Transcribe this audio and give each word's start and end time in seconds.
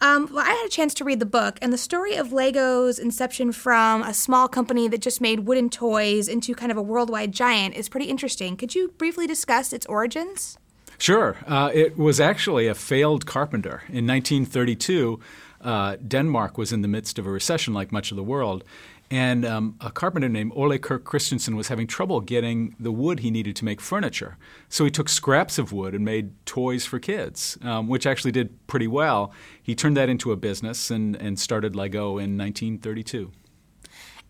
Um, 0.02 0.30
well, 0.32 0.46
I 0.46 0.50
had 0.50 0.66
a 0.66 0.70
chance 0.70 0.94
to 0.96 1.06
read 1.06 1.20
the 1.20 1.26
book, 1.26 1.58
and 1.62 1.72
the 1.72 1.78
story 1.78 2.16
of 2.16 2.34
Lego's 2.34 3.00
inception 3.00 3.52
from 3.52 4.04
a 4.04 4.14
small 4.14 4.48
company 4.48 4.88
that 4.90 5.00
just 5.00 5.22
made 5.22 5.42
wooden 5.42 5.70
toys 5.70 6.28
into 6.28 6.54
kind 6.54 6.72
of 6.72 6.78
a 6.78 6.82
worldwide 6.82 7.32
giant 7.32 7.76
is 7.76 7.88
pretty 7.88 8.08
interesting. 8.08 8.58
Could 8.58 8.76
you 8.76 8.90
briefly 8.98 9.28
discuss 9.28 9.72
its 9.72 9.86
origins? 9.86 10.58
Sure. 10.98 11.38
Uh, 11.48 11.72
it 11.74 11.98
was 11.98 12.20
actually 12.20 12.68
a 12.68 12.76
failed 12.76 13.26
carpenter. 13.26 13.84
In 13.88 14.08
1932, 14.08 15.20
uh, 15.64 15.96
Denmark 16.08 16.58
was 16.58 16.72
in 16.72 16.82
the 16.82 16.88
midst 16.88 17.18
of 17.18 17.26
a 17.26 17.32
recession, 17.32 17.74
like 17.74 17.92
much 17.92 18.12
of 18.12 18.18
the 18.18 18.24
world. 18.24 18.64
And 19.12 19.46
um, 19.46 19.76
a 19.80 19.92
carpenter 19.92 20.28
named 20.28 20.54
Ole 20.56 20.78
Kirk 20.80 21.04
Christensen 21.04 21.56
was 21.56 21.68
having 21.68 21.86
trouble 21.86 22.20
getting 22.20 22.76
the 22.80 22.92
wood 22.92 23.20
he 23.20 23.30
needed 23.30 23.56
to 23.58 23.66
make 23.66 23.80
furniture. 23.80 24.38
So 24.70 24.86
he 24.86 24.92
took 24.92 25.08
scraps 25.08 25.60
of 25.60 25.72
wood 25.72 25.94
and 25.94 26.04
made 26.04 26.32
toys 26.46 26.86
for 26.86 27.00
kids, 27.00 27.58
um, 27.62 27.88
which 27.88 28.08
actually 28.08 28.32
did 28.32 28.66
pretty 28.66 28.88
well. 28.88 29.32
He 29.62 29.76
turned 29.76 29.98
that 29.98 30.10
into 30.10 30.32
a 30.32 30.36
business 30.36 30.90
and, 30.90 31.16
and 31.16 31.40
started 31.40 31.76
Lego 31.76 32.18
in 32.18 32.38
1932. 32.38 33.32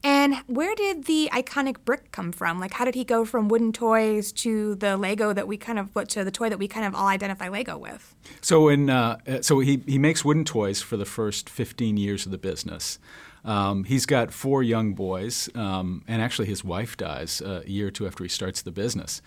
And 0.04 0.36
where 0.48 0.76
did 0.76 1.06
the 1.06 1.30
iconic 1.32 1.78
brick 1.86 2.12
come 2.12 2.34
from? 2.34 2.60
Like, 2.60 2.74
how 2.74 2.84
did 2.84 2.94
he 2.94 3.06
go 3.06 3.24
from 3.24 3.48
wooden 3.48 3.72
toys 3.72 4.34
to 4.34 4.76
the 4.76 4.98
Lego 4.98 5.32
that 5.32 5.48
we 5.48 5.56
kind 5.56 5.80
of, 5.80 5.94
to 6.10 6.26
the 6.26 6.32
toy 6.32 6.50
that 6.50 6.60
we 6.60 6.68
kind 6.68 6.86
of 6.86 6.94
all 6.94 7.08
identify 7.08 7.48
Lego 7.48 7.78
with? 7.78 8.14
So, 8.42 8.68
in 8.68 8.90
uh, 8.90 9.42
so 9.42 9.60
he 9.60 9.82
he 9.86 9.98
makes 9.98 10.26
wooden 10.26 10.44
toys 10.44 10.82
for 10.82 10.98
the 10.98 11.06
first 11.06 11.50
15 11.50 11.96
years 11.96 12.26
of 12.26 12.34
the 12.34 12.38
business. 12.38 13.00
Um, 13.46 13.84
he's 13.84 14.06
got 14.06 14.32
four 14.32 14.64
young 14.64 14.94
boys, 14.94 15.50
um, 15.56 16.04
and 16.08 16.22
actually 16.22 16.48
his 16.48 16.64
wife 16.64 16.96
dies 16.96 17.42
uh, 17.42 17.62
a 17.66 17.70
year 17.70 17.88
or 17.88 17.92
two 17.92 18.08
after 18.08 18.24
he 18.24 18.30
starts 18.30 18.62
the 18.62 18.72
business. 18.72 19.22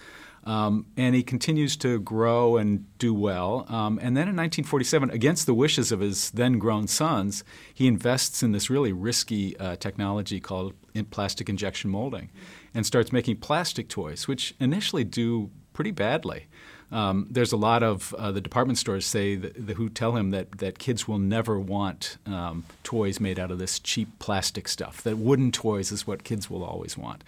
Um, 0.47 0.87
and 0.97 1.17
he 1.17 1.25
continues 1.25 1.77
to 1.79 1.99
grow 1.99 2.57
and 2.57 2.87
do 2.99 3.13
well. 3.13 3.67
Um, 3.69 3.99
and 4.01 4.17
then 4.17 4.29
in 4.29 4.37
1947, 4.37 5.11
against 5.11 5.45
the 5.45 5.55
wishes 5.55 5.91
of 5.91 5.99
his 5.99 6.31
then 6.31 6.61
grown 6.61 6.87
sons, 6.87 7.43
he 7.75 7.89
invests 7.89 8.45
in 8.45 8.53
this 8.53 8.71
really 8.71 8.93
risky 8.93 9.57
uh, 9.59 9.75
technology 9.75 10.39
called 10.39 10.75
plastic 11.11 11.49
injection 11.49 11.91
molding 11.91 12.31
and 12.73 12.87
starts 12.87 13.13
making 13.13 13.39
plastic 13.39 13.89
toys, 13.89 14.29
which 14.29 14.55
initially 14.61 15.03
do 15.03 15.51
pretty 15.73 15.91
badly. 15.91 16.47
Um, 16.93 17.27
there's 17.31 17.53
a 17.53 17.57
lot 17.57 17.83
of 17.83 18.15
uh, 18.15 18.31
the 18.31 18.41
department 18.41 18.79
stores 18.79 19.05
say 19.05 19.35
that, 19.35 19.57
who 19.57 19.89
tell 19.89 20.17
him 20.17 20.31
that, 20.31 20.59
that 20.59 20.79
kids 20.79 21.09
will 21.09 21.19
never 21.19 21.59
want 21.59 22.19
um, 22.27 22.65
toys 22.85 23.19
made 23.19 23.41
out 23.41 23.51
of 23.51 23.59
this 23.59 23.81
cheap 23.81 24.09
plastic 24.21 24.69
stuff. 24.69 25.03
That 25.03 25.19
wooden 25.19 25.51
toys 25.51 25.91
is 25.91 26.07
what 26.07 26.23
kids 26.23 26.49
will 26.49 26.65
always 26.65 26.97
want. 26.97 27.25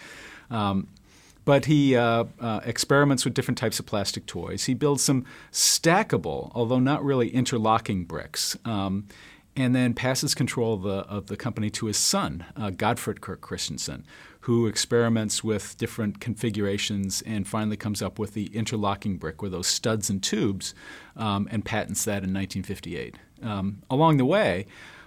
Um, 0.51 0.87
but 1.49 1.65
he 1.65 1.97
uh, 1.97 2.25
uh, 2.41 2.61
experiments 2.67 3.25
with 3.25 3.33
different 3.33 3.57
types 3.57 3.81
of 3.81 3.87
plastic 3.87 4.27
toys. 4.27 4.67
He 4.67 4.75
builds 4.75 5.03
some 5.03 5.25
stackable, 5.51 6.53
although 6.55 6.79
not 6.79 7.03
really 7.03 7.31
interlocking 7.31 8.05
bricks. 8.05 8.55
Um, 8.67 9.07
and 9.57 9.75
then 9.75 9.95
passes 9.95 10.35
control 10.35 10.75
of 10.75 10.83
the, 10.83 10.99
of 11.11 11.29
the 11.29 11.39
company 11.39 11.71
to 11.71 11.87
his 11.87 11.97
son, 11.97 12.45
uh, 12.55 12.69
Godtfred 12.69 13.23
Kirk 13.23 13.41
Christensen, 13.41 14.05
who 14.41 14.67
experiments 14.67 15.43
with 15.43 15.79
different 15.79 16.21
configurations 16.21 17.23
and 17.23 17.49
finally 17.49 17.79
comes 17.79 18.03
up 18.03 18.19
with 18.19 18.35
the 18.35 18.55
interlocking 18.55 19.17
brick 19.17 19.41
with 19.41 19.53
those 19.53 19.69
studs 19.69 20.11
and 20.11 20.23
tubes 20.23 20.75
um, 21.17 21.49
and 21.51 21.65
patents 21.65 22.05
that 22.05 22.25
in 22.25 22.35
1958. 22.35 23.17
Um, 23.43 23.79
along 23.89 24.19
the 24.19 24.27
way, 24.27 24.67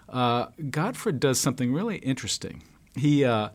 uh, 0.09 0.47
Godtfred 0.59 1.19
does 1.19 1.39
something 1.39 1.71
really 1.71 1.97
interesting. 1.97 2.63
He 2.95 3.23
uh, 3.23 3.49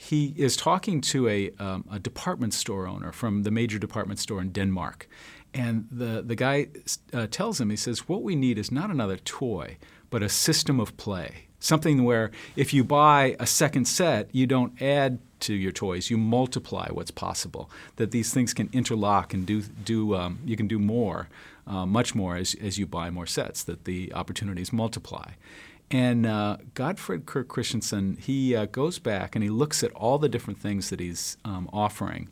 he 0.00 0.32
is 0.36 0.56
talking 0.56 1.00
to 1.00 1.28
a, 1.28 1.50
um, 1.58 1.84
a 1.90 1.98
department 1.98 2.54
store 2.54 2.86
owner 2.86 3.10
from 3.10 3.42
the 3.42 3.50
major 3.50 3.80
department 3.80 4.20
store 4.20 4.40
in 4.40 4.52
Denmark. 4.52 5.08
And 5.52 5.88
the, 5.90 6.22
the 6.24 6.36
guy 6.36 6.68
uh, 7.12 7.26
tells 7.26 7.60
him, 7.60 7.68
he 7.68 7.76
says, 7.76 8.08
What 8.08 8.22
we 8.22 8.36
need 8.36 8.58
is 8.58 8.70
not 8.70 8.90
another 8.90 9.16
toy, 9.16 9.76
but 10.08 10.22
a 10.22 10.28
system 10.28 10.78
of 10.78 10.96
play. 10.96 11.48
Something 11.58 12.04
where 12.04 12.30
if 12.54 12.72
you 12.72 12.84
buy 12.84 13.34
a 13.40 13.46
second 13.46 13.86
set, 13.86 14.32
you 14.32 14.46
don't 14.46 14.80
add 14.80 15.18
to 15.40 15.52
your 15.52 15.72
toys, 15.72 16.10
you 16.10 16.16
multiply 16.16 16.88
what's 16.92 17.10
possible. 17.10 17.68
That 17.96 18.12
these 18.12 18.32
things 18.32 18.54
can 18.54 18.70
interlock 18.72 19.34
and 19.34 19.44
do, 19.44 19.62
do 19.62 20.14
um, 20.14 20.38
you 20.44 20.56
can 20.56 20.68
do 20.68 20.78
more, 20.78 21.28
uh, 21.66 21.86
much 21.86 22.14
more 22.14 22.36
as, 22.36 22.54
as 22.62 22.78
you 22.78 22.86
buy 22.86 23.10
more 23.10 23.26
sets, 23.26 23.64
that 23.64 23.84
the 23.84 24.12
opportunities 24.14 24.72
multiply. 24.72 25.32
And 25.90 26.26
uh, 26.26 26.58
Godtfred 26.74 27.24
Kirk 27.24 27.48
Christensen, 27.48 28.18
he 28.20 28.54
uh, 28.54 28.66
goes 28.66 28.98
back 28.98 29.34
and 29.34 29.42
he 29.42 29.48
looks 29.48 29.82
at 29.82 29.92
all 29.92 30.18
the 30.18 30.28
different 30.28 30.60
things 30.60 30.90
that 30.90 31.00
he's 31.00 31.38
um, 31.44 31.68
offering, 31.72 32.28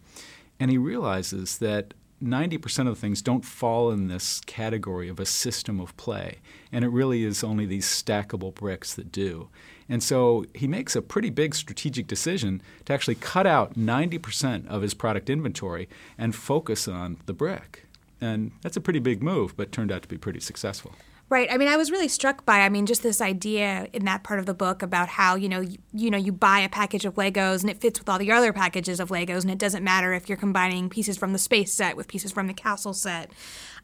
and 0.61 0.71
he 0.71 0.79
realizes 0.79 1.59
that 1.59 1.95
90% 2.23 2.81
of 2.81 2.87
the 2.87 2.95
things 2.95 3.21
don't 3.21 3.45
fall 3.45 3.91
in 3.91 4.09
this 4.09 4.41
category 4.47 5.09
of 5.09 5.21
a 5.21 5.27
system 5.27 5.81
of 5.81 5.97
play, 5.97 6.39
and 6.73 6.85
it 6.85 6.89
really 6.89 7.25
is 7.25 7.45
only 7.45 7.67
these 7.67 7.87
stackable 7.87 8.55
bricks 8.55 8.95
that 8.95 9.13
do. 9.13 9.49
And 9.89 10.03
so 10.03 10.47
he 10.55 10.67
makes 10.67 10.97
a 10.97 11.03
pretty 11.03 11.31
big 11.31 11.55
strategic 11.55 12.07
decision 12.07 12.63
to 12.87 12.93
actually 12.93 13.17
cut 13.17 13.47
out 13.47 13.75
90% 13.75 14.67
of 14.67 14.83
his 14.83 14.95
product 14.95 15.31
inventory 15.31 15.89
and 16.19 16.35
focus 16.35 16.89
on 16.89 17.19
the 17.27 17.35
brick. 17.35 17.85
And 18.21 18.53
that's 18.63 18.77
a 18.77 18.81
pretty 18.81 18.99
big 18.99 19.23
move, 19.23 19.57
but 19.57 19.71
turned 19.71 19.93
out 19.93 20.03
to 20.03 20.09
be 20.09 20.19
pretty 20.19 20.41
successful. 20.41 20.93
Right. 21.29 21.49
I 21.51 21.57
mean, 21.57 21.67
I 21.67 21.77
was 21.77 21.91
really 21.91 22.07
struck 22.07 22.47
by, 22.47 22.61
I 22.61 22.69
mean, 22.69 22.87
just 22.87 23.03
this 23.03 23.21
idea 23.21 23.89
in 23.93 24.05
that 24.05 24.23
part 24.23 24.39
of 24.39 24.47
the 24.47 24.55
book 24.55 24.81
about 24.81 25.09
how, 25.09 25.35
you 25.35 25.49
know, 25.49 25.61
you, 25.61 25.79
you, 25.93 26.09
know, 26.09 26.17
you 26.17 26.31
buy 26.31 26.61
a 26.61 26.69
package 26.69 27.05
of 27.05 27.15
Legos 27.15 27.63
and 27.63 27.71
it 27.71 27.81
fits 27.81 27.99
with 27.99 28.09
all 28.09 28.17
the 28.17 28.31
other 28.31 28.53
packages 28.53 29.01
of 29.01 29.09
Legos 29.09 29.43
and 29.43 29.51
it 29.51 29.59
doesn't 29.59 29.83
matter 29.83 30.13
if 30.13 30.29
you're 30.29 30.39
combining 30.39 30.89
pieces 30.89 31.17
from 31.17 31.33
the 31.33 31.39
space 31.39 31.75
set 31.75 31.97
with 31.97 32.07
pieces 32.07 32.31
from 32.31 32.47
the 32.47 32.55
castle 32.55 32.95
set. 32.95 33.33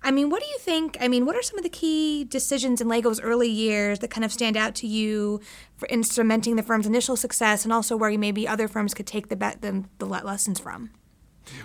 I 0.04 0.12
mean, 0.12 0.30
what 0.30 0.40
do 0.40 0.48
you 0.50 0.58
think? 0.58 0.96
I 1.00 1.08
mean, 1.08 1.26
what 1.26 1.34
are 1.34 1.42
some 1.42 1.58
of 1.58 1.64
the 1.64 1.68
key 1.68 2.22
decisions 2.22 2.80
in 2.80 2.86
Lego's 2.86 3.20
early 3.20 3.50
years 3.50 3.98
that 3.98 4.10
kind 4.12 4.24
of 4.24 4.32
stand 4.32 4.56
out 4.56 4.76
to 4.76 4.86
you 4.86 5.40
for 5.76 5.88
instrumenting 5.88 6.54
the 6.54 6.62
firm's 6.62 6.86
initial 6.86 7.16
success 7.16 7.64
and 7.64 7.72
also 7.72 7.96
where 7.96 8.16
maybe 8.16 8.46
other 8.46 8.68
firms 8.68 8.94
could 8.94 9.06
take 9.06 9.30
the, 9.30 9.36
the, 9.36 9.84
the 9.98 10.06
lessons 10.06 10.60
from? 10.60 10.90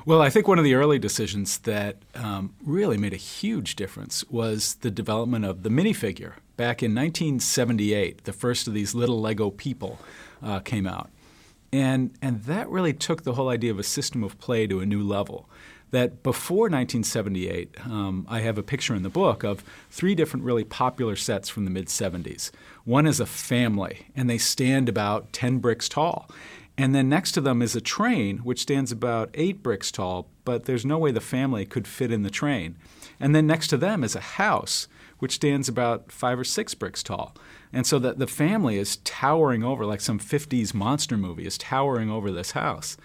Well, 0.06 0.22
I 0.22 0.30
think 0.30 0.48
one 0.48 0.58
of 0.58 0.64
the 0.64 0.76
early 0.76 1.00
decisions 1.00 1.60
that 1.60 1.98
um, 2.16 2.54
really 2.64 2.98
made 2.98 3.14
a 3.14 3.18
huge 3.18 3.76
difference 3.76 4.24
was 4.30 4.76
the 4.76 4.92
development 4.92 5.46
of 5.46 5.64
the 5.64 5.70
minifigure. 5.70 6.34
Back 6.56 6.82
in 6.82 6.96
1978, 6.96 8.24
the 8.24 8.34
first 8.34 8.68
of 8.68 8.74
these 8.74 8.96
little 8.96 9.22
Lego 9.22 9.52
people 9.52 10.00
uh, 10.42 10.60
came 10.60 10.88
out. 10.88 11.10
And, 11.72 12.12
and 12.22 12.44
that 12.44 12.70
really 12.70 12.94
took 12.94 13.24
the 13.24 13.34
whole 13.34 13.50
idea 13.50 13.72
of 13.72 13.80
a 13.80 13.84
system 13.84 14.24
of 14.24 14.40
play 14.40 14.68
to 14.68 14.80
a 14.80 14.86
new 14.86 15.04
level. 15.04 15.50
That 15.92 16.22
before 16.22 16.64
1978, 16.64 17.86
um, 17.86 18.26
I 18.30 18.42
have 18.42 18.58
a 18.58 18.64
picture 18.64 18.94
in 18.94 19.04
the 19.04 19.10
book 19.10 19.44
of 19.44 19.64
three 19.90 20.16
different 20.16 20.46
really 20.46 20.66
popular 20.66 21.16
sets 21.16 21.48
from 21.48 21.64
the 21.64 21.72
mid 21.72 21.88
70s. 21.88 22.52
One 22.84 23.08
is 23.08 23.20
a 23.20 23.26
family, 23.26 24.08
and 24.16 24.30
they 24.30 24.38
stand 24.38 24.90
about 24.90 25.32
10 25.32 25.60
bricks 25.60 25.88
tall. 25.88 26.30
And 26.78 26.94
then 26.94 27.10
next 27.10 27.32
to 27.34 27.42
them 27.42 27.62
is 27.62 27.76
a 27.76 27.82
train, 27.82 28.40
which 28.40 28.62
stands 28.62 28.92
about 28.92 29.32
eight 29.34 29.64
bricks 29.64 29.92
tall, 29.92 30.30
but 30.46 30.66
there's 30.66 30.86
no 30.86 30.98
way 30.98 31.12
the 31.12 31.20
family 31.20 31.66
could 31.66 31.88
fit 31.88 32.12
in 32.12 32.22
the 32.22 32.30
train. 32.30 32.78
And 33.20 33.34
then 33.34 33.48
next 33.48 33.70
to 33.70 33.78
them 33.78 34.04
is 34.04 34.16
a 34.16 34.20
house, 34.20 34.88
which 35.18 35.34
stands 35.34 35.68
about 35.68 36.12
five 36.12 36.38
or 36.38 36.44
six 36.44 36.76
bricks 36.76 37.02
tall. 37.02 37.36
And 37.74 37.88
so 37.88 37.98
that 38.00 38.20
the 38.20 38.28
family 38.28 38.78
is 38.78 38.98
towering 38.98 39.64
over, 39.64 39.86
like 39.86 40.02
some 40.02 40.20
50s 40.20 40.74
monster 40.74 41.18
movie, 41.18 41.48
is 41.48 41.58
towering 41.58 42.12
over 42.12 42.32
this 42.32 42.52
house. 42.52 42.96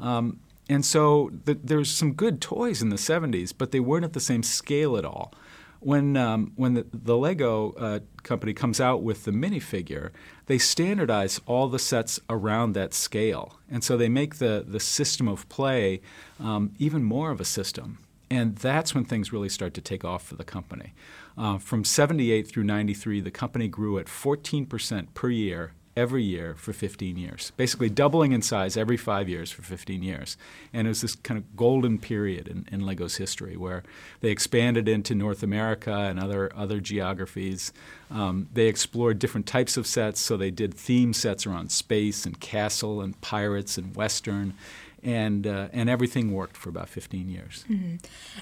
Um, 0.00 0.40
and 0.70 0.84
so 0.84 1.30
the, 1.44 1.54
there's 1.54 1.90
some 1.90 2.14
good 2.14 2.40
toys 2.40 2.80
in 2.80 2.88
the 2.88 2.96
70s, 2.96 3.52
but 3.56 3.72
they 3.72 3.80
weren't 3.80 4.04
at 4.04 4.14
the 4.14 4.20
same 4.20 4.42
scale 4.42 4.96
at 4.96 5.04
all. 5.04 5.34
When 5.80 6.16
um, 6.16 6.52
when 6.56 6.74
the, 6.74 6.86
the 6.92 7.16
Lego 7.16 7.72
uh, 7.72 8.00
company 8.22 8.52
comes 8.52 8.80
out 8.80 9.02
with 9.02 9.24
the 9.24 9.30
minifigure, 9.30 10.10
they 10.46 10.58
standardize 10.58 11.40
all 11.46 11.68
the 11.68 11.78
sets 11.78 12.20
around 12.28 12.72
that 12.72 12.94
scale, 12.94 13.58
and 13.70 13.84
so 13.84 13.96
they 13.96 14.08
make 14.08 14.36
the 14.36 14.64
the 14.66 14.80
system 14.80 15.28
of 15.28 15.48
play 15.48 16.00
um, 16.40 16.72
even 16.78 17.02
more 17.04 17.30
of 17.30 17.40
a 17.40 17.44
system. 17.44 17.98
And 18.30 18.56
that's 18.56 18.94
when 18.94 19.04
things 19.04 19.32
really 19.32 19.48
start 19.48 19.72
to 19.74 19.80
take 19.80 20.04
off 20.04 20.26
for 20.26 20.36
the 20.36 20.44
company. 20.44 20.92
Uh, 21.36 21.56
from 21.56 21.82
78 21.82 22.46
through 22.46 22.64
93, 22.64 23.20
the 23.22 23.30
company 23.30 23.68
grew 23.68 23.98
at 23.98 24.06
14% 24.06 25.14
per 25.14 25.30
year 25.30 25.72
every 25.98 26.22
year 26.22 26.54
for 26.54 26.72
15 26.72 27.16
years, 27.16 27.50
basically 27.56 27.90
doubling 27.90 28.32
in 28.32 28.40
size 28.40 28.76
every 28.76 28.96
five 28.96 29.28
years 29.28 29.50
for 29.50 29.62
15 29.62 30.02
years. 30.02 30.36
And 30.72 30.86
it 30.86 30.90
was 30.90 31.00
this 31.00 31.16
kind 31.16 31.36
of 31.36 31.56
golden 31.56 31.98
period 31.98 32.46
in, 32.46 32.68
in 32.70 32.86
Lego's 32.86 33.16
history 33.16 33.56
where 33.56 33.82
they 34.20 34.30
expanded 34.30 34.88
into 34.88 35.14
North 35.14 35.42
America 35.42 35.92
and 35.92 36.20
other, 36.20 36.52
other 36.54 36.78
geographies. 36.78 37.72
Um, 38.10 38.48
they 38.54 38.66
explored 38.66 39.18
different 39.18 39.46
types 39.46 39.76
of 39.76 39.86
sets, 39.86 40.20
so 40.20 40.36
they 40.36 40.52
did 40.52 40.72
theme 40.72 41.12
sets 41.12 41.46
around 41.46 41.72
space 41.72 42.24
and 42.24 42.38
castle 42.38 43.00
and 43.00 43.20
pirates 43.20 43.76
and 43.76 43.96
Western 43.96 44.54
and 45.02 45.46
uh, 45.46 45.68
and 45.72 45.88
everything 45.88 46.32
worked 46.32 46.56
for 46.56 46.68
about 46.68 46.88
15 46.88 47.28
years. 47.28 47.64
Mm-hmm. 47.68 47.96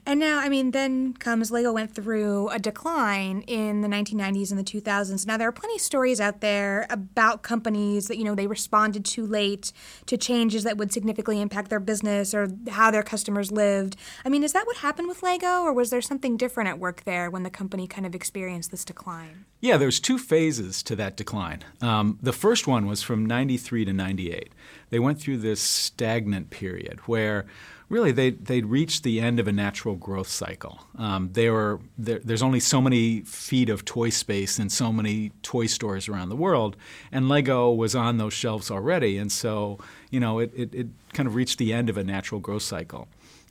And 0.04 0.20
now, 0.20 0.38
I 0.38 0.48
mean, 0.48 0.70
then 0.70 1.12
comes 1.14 1.50
Lego 1.50 1.72
went 1.72 1.94
through 1.94 2.48
a 2.48 2.58
decline 2.58 3.42
in 3.42 3.82
the 3.82 3.88
1990s 3.88 4.50
and 4.50 4.58
the 4.58 4.64
2000s. 4.64 5.26
Now 5.26 5.36
there 5.36 5.48
are 5.48 5.52
plenty 5.52 5.76
of 5.76 5.80
stories 5.80 6.20
out 6.20 6.40
there 6.40 6.86
about 6.90 7.42
companies 7.42 8.08
that 8.08 8.16
you 8.18 8.24
know 8.24 8.34
they 8.34 8.46
responded 8.46 9.04
too 9.04 9.26
late 9.26 9.72
to 10.06 10.16
changes 10.16 10.64
that 10.64 10.76
would 10.76 10.92
significantly 10.92 11.40
impact 11.40 11.70
their 11.70 11.80
business 11.80 12.34
or 12.34 12.48
how 12.68 12.90
their 12.90 13.02
customers 13.02 13.52
lived. 13.52 13.96
I 14.24 14.28
mean, 14.28 14.42
is 14.42 14.52
that 14.52 14.66
what 14.66 14.78
happened 14.78 15.08
with 15.08 15.22
Lego, 15.22 15.62
or 15.62 15.72
was 15.72 15.90
there 15.90 16.02
something 16.02 16.36
different 16.36 16.68
at 16.68 16.78
work 16.78 17.04
there 17.04 17.30
when 17.30 17.42
the 17.42 17.50
company 17.50 17.86
kind 17.86 18.06
of 18.06 18.14
experienced 18.14 18.70
this 18.70 18.84
decline? 18.84 19.44
Yeah, 19.60 19.78
there's 19.78 20.00
two 20.00 20.18
phases 20.18 20.82
to 20.84 20.96
that 20.96 21.16
decline. 21.16 21.64
Um, 21.80 22.18
the 22.22 22.32
first 22.32 22.66
one 22.66 22.86
was 22.86 23.02
from 23.02 23.24
93 23.24 23.86
to 23.86 23.92
98 23.92 24.52
they 24.90 24.98
went 24.98 25.20
through 25.20 25.38
this 25.38 25.60
stagnant 25.60 26.50
period 26.50 27.00
where 27.06 27.46
really 27.88 28.10
they, 28.12 28.30
they'd 28.30 28.66
reached 28.66 29.02
the 29.04 29.20
end 29.20 29.38
of 29.38 29.46
a 29.46 29.52
natural 29.52 29.94
growth 29.94 30.28
cycle. 30.28 30.80
Um, 30.98 31.30
they 31.32 31.50
were, 31.50 31.80
there, 31.96 32.18
there's 32.18 32.42
only 32.42 32.58
so 32.58 32.80
many 32.80 33.20
feet 33.20 33.68
of 33.68 33.84
toy 33.84 34.10
space 34.10 34.58
in 34.58 34.70
so 34.70 34.92
many 34.92 35.30
toy 35.42 35.66
stores 35.66 36.08
around 36.08 36.30
the 36.30 36.36
world, 36.36 36.76
and 37.12 37.28
Lego 37.28 37.70
was 37.70 37.94
on 37.94 38.18
those 38.18 38.32
shelves 38.32 38.70
already, 38.70 39.18
and 39.18 39.30
so 39.30 39.78
you 40.10 40.18
know 40.18 40.40
it, 40.40 40.52
it, 40.54 40.74
it 40.74 40.86
kind 41.12 41.28
of 41.28 41.34
reached 41.36 41.58
the 41.58 41.72
end 41.72 41.88
of 41.88 41.96
a 41.96 42.02
natural 42.02 42.40
growth 42.40 42.62
cycle. 42.62 43.06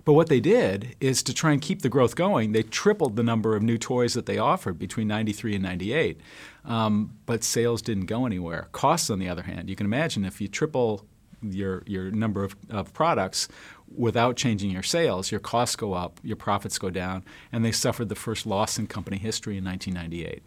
But 0.06 0.14
what 0.14 0.30
they 0.30 0.40
did 0.40 0.96
is 1.00 1.24
to 1.24 1.34
try 1.34 1.52
and 1.52 1.62
keep 1.62 1.82
the 1.82 1.90
growth 1.90 2.16
going, 2.16 2.52
they 2.52 2.62
tripled 2.62 3.16
the 3.16 3.24
number 3.24 3.56
of 3.56 3.64
new 3.64 3.80
toys 3.80 4.14
that 4.14 4.28
they 4.28 4.38
offered 4.38 4.78
between 4.78 5.08
93 5.08 5.56
and 5.56 5.64
98. 5.64 6.22
Um, 6.64 7.18
but 7.26 7.44
sales 7.44 7.82
didn't 7.82 8.06
go 8.06 8.28
anywhere. 8.28 8.70
Costs, 8.72 9.10
on 9.10 9.18
the 9.18 9.28
other 9.28 9.42
hand, 9.42 9.68
you 9.68 9.76
can 9.76 9.88
imagine 9.88 10.24
if 10.24 10.40
you 10.40 10.48
triple 10.48 11.06
your 11.42 11.84
your 11.86 12.10
number 12.12 12.44
of, 12.44 12.56
of 12.70 12.94
products 12.94 13.48
without 13.96 14.36
changing 14.36 14.72
your 14.72 14.84
sales, 14.84 15.32
your 15.32 15.40
costs 15.40 15.76
go 15.76 15.94
up, 15.94 16.20
your 16.24 16.36
profits 16.36 16.80
go 16.80 16.90
down, 16.90 17.24
and 17.52 17.64
they 17.64 17.72
suffered 17.72 18.10
the 18.10 18.16
first 18.16 18.46
loss 18.46 18.80
in 18.80 18.88
company 18.88 19.18
history 19.18 19.58
in 19.58 19.66
1998. 19.66 20.44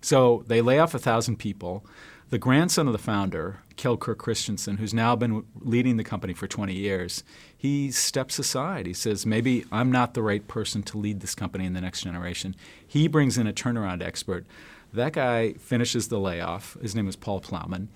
So 0.00 0.44
they 0.46 0.60
lay 0.60 0.78
off 0.78 0.94
a 0.94 0.98
thousand 0.98 1.36
people. 1.36 1.84
The 2.30 2.38
grandson 2.38 2.86
of 2.86 2.92
the 2.92 2.98
founder, 2.98 3.60
Kjeld 3.76 4.00
Kirk 4.00 4.18
Christensen, 4.18 4.76
who's 4.76 4.92
now 4.92 5.16
been 5.16 5.44
leading 5.60 5.96
the 5.96 6.04
company 6.04 6.34
for 6.34 6.46
20 6.46 6.74
years, 6.74 7.24
he 7.56 7.90
steps 7.90 8.38
aside. 8.38 8.86
He 8.86 8.92
says, 8.92 9.24
maybe 9.24 9.64
I'm 9.72 9.90
not 9.90 10.12
the 10.12 10.22
right 10.22 10.46
person 10.46 10.82
to 10.84 10.98
lead 10.98 11.20
this 11.20 11.34
company 11.34 11.64
in 11.64 11.72
the 11.72 11.80
next 11.80 12.02
generation. 12.02 12.54
He 12.86 13.08
brings 13.08 13.38
in 13.38 13.46
a 13.46 13.52
turnaround 13.52 14.02
expert. 14.02 14.46
That 14.92 15.14
guy 15.14 15.54
finishes 15.54 16.08
the 16.08 16.18
layoff. 16.18 16.76
His 16.82 16.94
name 16.94 17.08
is 17.08 17.16
Poul 17.16 17.40
Plougmann 17.40 17.88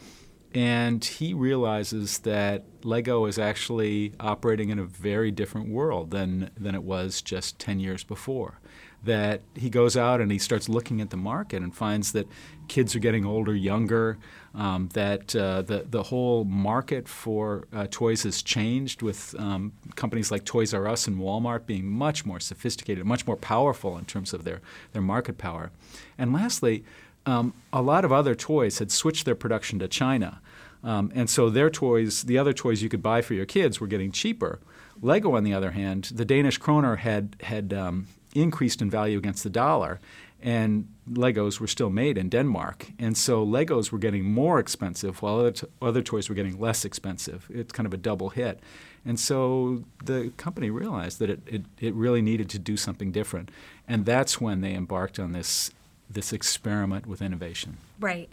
and 0.54 1.04
he 1.04 1.32
realizes 1.32 2.18
that 2.20 2.64
Lego 2.82 3.26
is 3.26 3.38
actually 3.38 4.12
operating 4.20 4.68
in 4.68 4.78
a 4.78 4.84
very 4.84 5.30
different 5.30 5.68
world 5.68 6.10
than, 6.10 6.50
than 6.58 6.74
it 6.74 6.82
was 6.82 7.22
just 7.22 7.58
10 7.58 7.80
years 7.80 8.04
before. 8.04 8.58
That 9.04 9.40
he 9.56 9.68
goes 9.68 9.96
out 9.96 10.20
and 10.20 10.30
he 10.30 10.38
starts 10.38 10.68
looking 10.68 11.00
at 11.00 11.10
the 11.10 11.16
market 11.16 11.60
and 11.60 11.74
finds 11.74 12.12
that 12.12 12.28
kids 12.68 12.94
are 12.94 13.00
getting 13.00 13.26
older, 13.26 13.54
younger, 13.54 14.16
um, 14.54 14.88
that 14.92 15.34
uh, 15.34 15.62
the, 15.62 15.84
the 15.90 16.04
whole 16.04 16.44
market 16.44 17.08
for 17.08 17.66
uh, 17.72 17.88
toys 17.90 18.22
has 18.22 18.42
changed 18.42 19.02
with 19.02 19.34
um, 19.40 19.72
companies 19.96 20.30
like 20.30 20.44
Toys 20.44 20.72
R 20.72 20.86
Us 20.86 21.08
and 21.08 21.18
Walmart 21.18 21.66
being 21.66 21.86
much 21.86 22.24
more 22.24 22.38
sophisticated, 22.38 23.04
much 23.04 23.26
more 23.26 23.36
powerful 23.36 23.98
in 23.98 24.04
terms 24.04 24.32
of 24.32 24.44
their, 24.44 24.60
their 24.92 25.02
market 25.02 25.36
power. 25.36 25.72
And 26.16 26.32
lastly, 26.32 26.84
um, 27.26 27.54
a 27.72 27.82
lot 27.82 28.04
of 28.04 28.12
other 28.12 28.34
toys 28.34 28.78
had 28.78 28.92
switched 28.92 29.24
their 29.24 29.34
production 29.34 29.78
to 29.80 29.88
China. 29.88 30.40
Um, 30.84 31.12
and 31.14 31.28
so 31.28 31.50
their 31.50 31.70
toys, 31.70 32.22
the 32.22 32.38
other 32.38 32.52
toys 32.52 32.82
you 32.82 32.88
could 32.88 33.02
buy 33.02 33.22
for 33.22 33.34
your 33.34 33.46
kids, 33.46 33.80
were 33.80 33.86
getting 33.86 34.12
cheaper. 34.12 34.60
Lego, 35.00 35.34
on 35.36 35.44
the 35.44 35.54
other 35.54 35.72
hand, 35.72 36.10
the 36.14 36.24
Danish 36.24 36.58
kroner 36.58 36.96
had 36.96 37.36
had 37.40 37.72
um, 37.72 38.06
increased 38.34 38.82
in 38.82 38.90
value 38.90 39.18
against 39.18 39.42
the 39.42 39.50
dollar, 39.50 40.00
and 40.42 40.88
Legos 41.10 41.60
were 41.60 41.66
still 41.66 41.90
made 41.90 42.18
in 42.18 42.28
Denmark, 42.28 42.88
and 42.98 43.16
so 43.16 43.46
Legos 43.46 43.92
were 43.92 43.98
getting 43.98 44.24
more 44.24 44.58
expensive 44.58 45.22
while 45.22 45.38
other, 45.40 45.54
other 45.80 46.02
toys 46.02 46.28
were 46.28 46.34
getting 46.34 46.58
less 46.58 46.84
expensive. 46.84 47.46
It's 47.50 47.72
kind 47.72 47.86
of 47.86 47.94
a 47.94 47.96
double 47.96 48.30
hit, 48.30 48.60
and 49.04 49.18
so 49.18 49.84
the 50.04 50.32
company 50.36 50.70
realized 50.70 51.18
that 51.18 51.30
it, 51.30 51.40
it, 51.46 51.62
it 51.80 51.94
really 51.94 52.22
needed 52.22 52.48
to 52.50 52.58
do 52.58 52.76
something 52.76 53.12
different, 53.12 53.50
and 53.86 54.04
that's 54.04 54.40
when 54.40 54.60
they 54.60 54.74
embarked 54.74 55.18
on 55.18 55.32
this 55.32 55.70
this 56.10 56.32
experiment 56.32 57.06
with 57.06 57.22
innovation. 57.22 57.78
Right. 58.02 58.28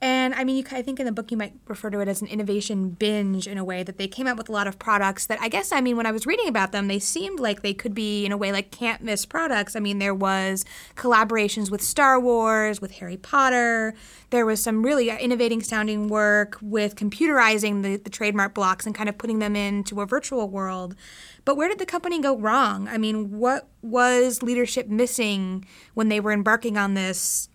And 0.00 0.34
I 0.34 0.42
mean, 0.42 0.56
you, 0.56 0.64
I 0.72 0.82
think 0.82 0.98
in 0.98 1.06
the 1.06 1.12
book 1.12 1.30
you 1.30 1.36
might 1.36 1.54
refer 1.68 1.88
to 1.88 2.00
it 2.00 2.08
as 2.08 2.20
an 2.20 2.26
innovation 2.26 2.90
binge 2.90 3.46
in 3.46 3.56
a 3.56 3.64
way 3.64 3.84
that 3.84 3.98
they 3.98 4.08
came 4.08 4.26
out 4.26 4.36
with 4.36 4.48
a 4.48 4.52
lot 4.52 4.66
of 4.66 4.76
products 4.80 5.26
that 5.26 5.40
I 5.40 5.48
guess, 5.48 5.70
I 5.70 5.80
mean, 5.80 5.96
when 5.96 6.06
I 6.06 6.10
was 6.10 6.26
reading 6.26 6.48
about 6.48 6.72
them, 6.72 6.88
they 6.88 6.98
seemed 6.98 7.38
like 7.38 7.62
they 7.62 7.72
could 7.72 7.94
be, 7.94 8.26
in 8.26 8.32
a 8.32 8.36
way, 8.36 8.50
like 8.50 8.72
can't 8.72 9.00
miss 9.02 9.24
products. 9.24 9.76
I 9.76 9.80
mean, 9.80 10.00
there 10.00 10.14
was 10.14 10.64
collaborations 10.96 11.70
with 11.70 11.82
Star 11.82 12.18
Wars, 12.18 12.80
with 12.80 12.90
Harry 12.92 13.16
Potter. 13.16 13.94
There 14.30 14.44
was 14.44 14.60
some 14.60 14.82
really 14.82 15.08
uh, 15.08 15.18
innovating 15.18 15.62
sounding 15.62 16.08
work 16.08 16.58
with 16.60 16.96
computerizing 16.96 17.84
the, 17.84 17.96
the 17.96 18.10
trademark 18.10 18.54
blocks 18.54 18.86
and 18.86 18.96
kind 18.96 19.08
of 19.08 19.16
putting 19.18 19.38
them 19.38 19.54
into 19.54 20.00
a 20.00 20.06
virtual 20.06 20.48
world. 20.48 20.96
But 21.44 21.56
where 21.56 21.68
did 21.68 21.78
the 21.78 21.86
company 21.86 22.20
go 22.20 22.36
wrong? 22.36 22.88
I 22.88 22.98
mean, 22.98 23.38
what 23.38 23.68
was 23.82 24.42
leadership 24.42 24.88
missing 24.88 25.64
when 25.94 26.08
they 26.08 26.18
were 26.18 26.32
embarking 26.32 26.76
on 26.76 26.94
this 26.94 27.48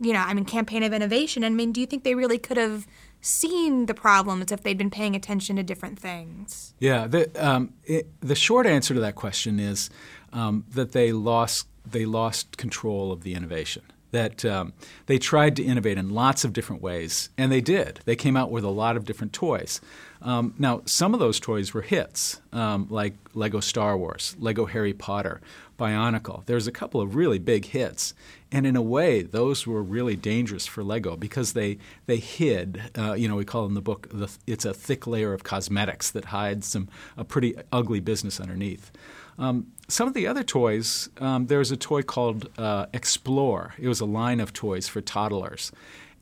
you 0.00 0.12
know, 0.12 0.20
I 0.20 0.34
mean, 0.34 0.44
campaign 0.44 0.82
of 0.82 0.92
innovation. 0.92 1.44
I 1.44 1.50
mean, 1.50 1.72
do 1.72 1.80
you 1.80 1.86
think 1.86 2.04
they 2.04 2.14
really 2.14 2.38
could 2.38 2.56
have 2.56 2.86
seen 3.20 3.86
the 3.86 3.94
problems 3.94 4.52
if 4.52 4.62
they'd 4.62 4.76
been 4.76 4.90
paying 4.90 5.16
attention 5.16 5.56
to 5.56 5.62
different 5.62 5.98
things? 5.98 6.74
Yeah, 6.78 7.06
the, 7.06 7.30
um, 7.44 7.72
it, 7.84 8.08
the 8.20 8.34
short 8.34 8.66
answer 8.66 8.94
to 8.94 9.00
that 9.00 9.14
question 9.14 9.58
is 9.58 9.90
um, 10.32 10.64
that 10.70 10.92
they 10.92 11.12
lost 11.12 11.68
they 11.86 12.06
lost 12.06 12.56
control 12.56 13.12
of 13.12 13.22
the 13.24 13.34
innovation. 13.34 13.82
That 14.14 14.44
um, 14.44 14.74
they 15.06 15.18
tried 15.18 15.56
to 15.56 15.64
innovate 15.64 15.98
in 15.98 16.10
lots 16.10 16.44
of 16.44 16.52
different 16.52 16.80
ways, 16.80 17.30
and 17.36 17.50
they 17.50 17.60
did. 17.60 17.98
They 18.04 18.14
came 18.14 18.36
out 18.36 18.52
with 18.52 18.62
a 18.62 18.70
lot 18.70 18.96
of 18.96 19.04
different 19.04 19.32
toys. 19.32 19.80
Um, 20.22 20.54
now, 20.56 20.82
some 20.86 21.14
of 21.14 21.20
those 21.20 21.40
toys 21.40 21.74
were 21.74 21.82
hits, 21.82 22.40
um, 22.52 22.86
like 22.90 23.14
Lego 23.34 23.58
Star 23.58 23.98
Wars, 23.98 24.36
Lego 24.38 24.66
Harry 24.66 24.92
Potter, 24.92 25.40
Bionicle. 25.78 26.46
There's 26.46 26.68
a 26.68 26.72
couple 26.72 27.00
of 27.00 27.16
really 27.16 27.40
big 27.40 27.64
hits, 27.66 28.14
and 28.52 28.66
in 28.66 28.76
a 28.76 28.82
way, 28.82 29.22
those 29.22 29.66
were 29.66 29.82
really 29.82 30.14
dangerous 30.14 30.64
for 30.64 30.84
Lego 30.84 31.16
because 31.16 31.52
they 31.52 31.78
they 32.06 32.18
hid. 32.18 32.82
Uh, 32.96 33.14
you 33.14 33.26
know, 33.26 33.34
we 33.34 33.44
call 33.44 33.66
in 33.66 33.74
the 33.74 33.82
book 33.82 34.08
the, 34.12 34.28
it's 34.46 34.64
a 34.64 34.72
thick 34.72 35.08
layer 35.08 35.34
of 35.34 35.42
cosmetics 35.42 36.12
that 36.12 36.26
hides 36.26 36.68
some 36.68 36.88
a 37.16 37.24
pretty 37.24 37.56
ugly 37.72 38.00
business 38.00 38.38
underneath. 38.38 38.92
Um, 39.38 39.72
some 39.88 40.08
of 40.08 40.14
the 40.14 40.26
other 40.26 40.42
toys, 40.42 41.08
um, 41.18 41.46
there 41.46 41.58
was 41.58 41.70
a 41.70 41.76
toy 41.76 42.02
called 42.02 42.48
uh, 42.58 42.86
Explore. 42.92 43.74
It 43.78 43.88
was 43.88 44.00
a 44.00 44.06
line 44.06 44.40
of 44.40 44.52
toys 44.52 44.88
for 44.88 45.00
toddlers 45.00 45.72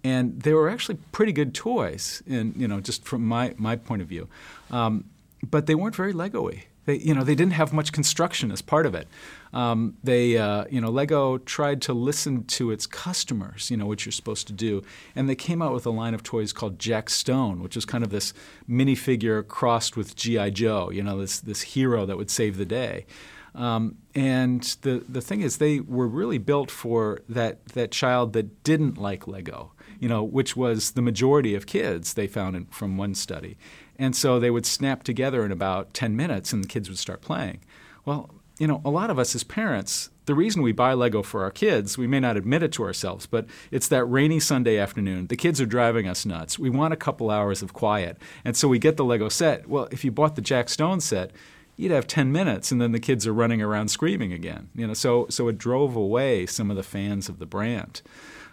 and 0.04 0.40
they 0.40 0.52
were 0.52 0.68
actually 0.68 0.98
pretty 1.12 1.32
good 1.32 1.54
toys, 1.54 2.22
you 2.26 2.68
know, 2.68 2.80
just 2.80 3.04
from 3.04 3.24
my 3.26 3.54
my 3.56 3.76
point 3.76 4.02
of 4.02 4.08
view. 4.08 4.28
Um, 4.70 5.04
but 5.48 5.66
they 5.66 5.74
weren't 5.74 5.94
very 5.94 6.12
Lego-y. 6.12 6.66
They, 6.84 6.98
you 6.98 7.14
know, 7.14 7.22
they 7.22 7.34
didn't 7.34 7.52
have 7.52 7.72
much 7.72 7.92
construction 7.92 8.50
as 8.50 8.60
part 8.60 8.86
of 8.86 8.94
it. 8.94 9.06
Um, 9.52 9.96
they, 10.02 10.36
uh, 10.36 10.64
you 10.70 10.80
know, 10.80 10.90
Lego 10.90 11.38
tried 11.38 11.80
to 11.82 11.92
listen 11.92 12.44
to 12.44 12.70
its 12.70 12.86
customers, 12.86 13.70
you 13.70 13.76
know, 13.76 13.86
which 13.86 14.04
you're 14.04 14.12
supposed 14.12 14.46
to 14.48 14.52
do, 14.52 14.82
and 15.14 15.28
they 15.28 15.34
came 15.34 15.62
out 15.62 15.72
with 15.72 15.86
a 15.86 15.90
line 15.90 16.14
of 16.14 16.22
toys 16.22 16.52
called 16.52 16.78
Jack 16.78 17.10
Stone, 17.10 17.62
which 17.62 17.76
is 17.76 17.84
kind 17.84 18.02
of 18.02 18.10
this 18.10 18.32
minifigure 18.68 19.46
crossed 19.46 19.96
with 19.96 20.16
GI 20.16 20.50
Joe, 20.52 20.90
you 20.90 21.02
know, 21.02 21.18
this 21.20 21.38
this 21.40 21.62
hero 21.62 22.06
that 22.06 22.16
would 22.16 22.30
save 22.30 22.56
the 22.56 22.66
day. 22.66 23.06
Um, 23.54 23.98
and 24.14 24.62
the 24.80 25.04
the 25.08 25.20
thing 25.20 25.42
is, 25.42 25.58
they 25.58 25.80
were 25.80 26.08
really 26.08 26.38
built 26.38 26.70
for 26.70 27.20
that 27.28 27.64
that 27.68 27.92
child 27.92 28.32
that 28.32 28.64
didn't 28.64 28.98
like 28.98 29.28
Lego 29.28 29.72
you 30.02 30.08
know, 30.08 30.24
which 30.24 30.56
was 30.56 30.90
the 30.90 31.00
majority 31.00 31.54
of 31.54 31.64
kids 31.64 32.14
they 32.14 32.26
found 32.26 32.56
in, 32.56 32.64
from 32.66 32.96
one 32.96 33.14
study. 33.14 33.56
And 34.02 34.16
so 34.16 34.40
they 34.40 34.50
would 34.50 34.66
snap 34.66 35.04
together 35.04 35.44
in 35.44 35.52
about 35.52 35.94
10 35.94 36.16
minutes 36.16 36.52
and 36.52 36.64
the 36.64 36.68
kids 36.68 36.88
would 36.88 36.98
start 36.98 37.20
playing. 37.20 37.60
Well, 38.04 38.30
you 38.58 38.66
know, 38.66 38.82
a 38.84 38.90
lot 38.90 39.10
of 39.10 39.18
us 39.18 39.34
as 39.34 39.44
parents 39.44 40.10
the 40.26 40.34
reason 40.34 40.62
we 40.62 40.72
buy 40.72 40.92
Lego 40.92 41.22
for 41.22 41.42
our 41.42 41.50
kids, 41.50 41.98
we 41.98 42.06
may 42.06 42.20
not 42.20 42.36
admit 42.36 42.62
it 42.62 42.72
to 42.72 42.84
ourselves, 42.84 43.26
but 43.26 43.46
it's 43.70 43.88
that 43.88 44.04
rainy 44.04 44.38
Sunday 44.38 44.78
afternoon. 44.78 45.26
The 45.26 45.36
kids 45.36 45.60
are 45.60 45.66
driving 45.66 46.06
us 46.06 46.24
nuts. 46.24 46.58
We 46.58 46.70
want 46.70 46.94
a 46.94 46.96
couple 46.96 47.30
hours 47.30 47.62
of 47.62 47.72
quiet. 47.72 48.18
And 48.44 48.56
so 48.56 48.68
we 48.68 48.78
get 48.78 48.96
the 48.96 49.04
Lego 49.04 49.28
set. 49.28 49.68
Well, 49.68 49.88
if 49.90 50.04
you 50.04 50.12
bought 50.12 50.36
the 50.36 50.42
Jack 50.42 50.68
Stone 50.68 51.00
set, 51.00 51.32
you'd 51.76 51.90
have 51.90 52.06
10 52.06 52.30
minutes 52.30 52.70
and 52.70 52.80
then 52.80 52.92
the 52.92 53.00
kids 53.00 53.26
are 53.26 53.32
running 53.32 53.60
around 53.60 53.88
screaming 53.88 54.32
again. 54.32 54.68
You 54.76 54.86
know, 54.86 54.94
so, 54.94 55.26
so 55.28 55.48
it 55.48 55.58
drove 55.58 55.96
away 55.96 56.46
some 56.46 56.70
of 56.70 56.76
the 56.76 56.84
fans 56.84 57.28
of 57.28 57.40
the 57.40 57.46
brand. 57.46 58.02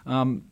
Um, 0.06 0.44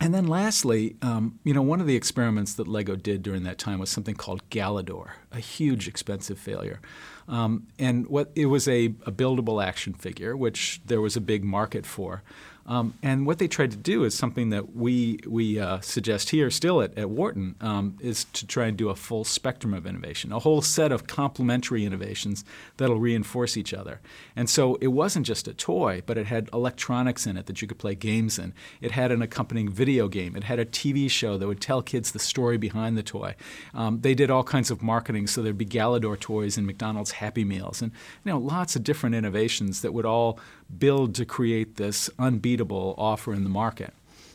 and 0.00 0.14
then 0.14 0.26
lastly, 0.26 0.96
um, 1.00 1.38
you 1.42 1.54
know, 1.54 1.62
one 1.62 1.80
of 1.80 1.86
the 1.86 1.96
experiments 1.96 2.54
that 2.54 2.68
Lego 2.68 2.96
did 2.96 3.22
during 3.22 3.44
that 3.44 3.58
time 3.58 3.78
was 3.78 3.88
something 3.90 4.14
called 4.14 4.48
Galidor, 4.50 5.12
a 5.32 5.40
huge 5.40 5.88
expensive 5.88 6.38
failure. 6.38 6.80
Um, 7.28 7.66
and 7.78 8.06
what 8.06 8.30
it 8.34 8.46
was 8.46 8.68
a, 8.68 8.86
a, 9.04 9.10
buildable 9.10 9.64
action 9.64 9.94
figure, 9.94 10.36
which 10.36 10.80
there 10.84 11.00
was 11.00 11.16
a 11.16 11.20
big 11.20 11.44
market 11.44 11.84
for. 11.84 12.22
Um, 12.66 12.94
and 13.02 13.26
what 13.26 13.38
they 13.38 13.46
tried 13.46 13.70
to 13.70 13.76
do 13.76 14.04
is 14.04 14.14
something 14.16 14.50
that 14.50 14.74
we 14.74 15.20
we 15.26 15.60
uh, 15.60 15.80
suggest 15.80 16.30
here 16.30 16.50
still 16.50 16.82
at, 16.82 16.96
at 16.98 17.08
Wharton 17.08 17.54
um, 17.60 17.96
is 18.00 18.24
to 18.24 18.46
try 18.46 18.66
and 18.66 18.76
do 18.76 18.88
a 18.88 18.96
full 18.96 19.24
spectrum 19.24 19.72
of 19.72 19.86
innovation, 19.86 20.32
a 20.32 20.40
whole 20.40 20.62
set 20.62 20.90
of 20.90 21.06
complementary 21.06 21.84
innovations 21.84 22.44
that'll 22.76 22.98
reinforce 22.98 23.56
each 23.56 23.72
other. 23.72 24.00
And 24.34 24.50
so 24.50 24.76
it 24.76 24.88
wasn't 24.88 25.26
just 25.26 25.46
a 25.46 25.54
toy, 25.54 26.02
but 26.06 26.18
it 26.18 26.26
had 26.26 26.50
electronics 26.52 27.26
in 27.26 27.36
it 27.36 27.46
that 27.46 27.62
you 27.62 27.68
could 27.68 27.78
play 27.78 27.94
games 27.94 28.38
in. 28.38 28.52
It 28.80 28.90
had 28.90 29.12
an 29.12 29.22
accompanying 29.22 29.68
video 29.68 30.08
game. 30.08 30.34
It 30.34 30.44
had 30.44 30.58
a 30.58 30.64
TV 30.64 31.08
show 31.08 31.38
that 31.38 31.46
would 31.46 31.60
tell 31.60 31.82
kids 31.82 32.10
the 32.10 32.18
story 32.18 32.56
behind 32.56 32.98
the 32.98 33.02
toy. 33.02 33.36
Um, 33.74 34.00
they 34.00 34.14
did 34.14 34.30
all 34.30 34.44
kinds 34.44 34.70
of 34.70 34.82
marketing, 34.82 35.28
so 35.28 35.40
there'd 35.42 35.56
be 35.56 35.66
Galidor 35.66 36.18
toys 36.18 36.56
and 36.56 36.66
McDonald's 36.66 37.12
Happy 37.12 37.44
Meals, 37.44 37.80
and 37.80 37.92
you 38.24 38.32
know 38.32 38.38
lots 38.38 38.74
of 38.74 38.82
different 38.82 39.14
innovations 39.14 39.82
that 39.82 39.92
would 39.92 40.06
all 40.06 40.40
build 40.78 41.14
to 41.16 41.24
create 41.24 41.76
this 41.76 42.10
unbeatable 42.18 42.94
offer 42.98 43.32
in 43.32 43.44
the 43.44 43.50
market. 43.50 43.94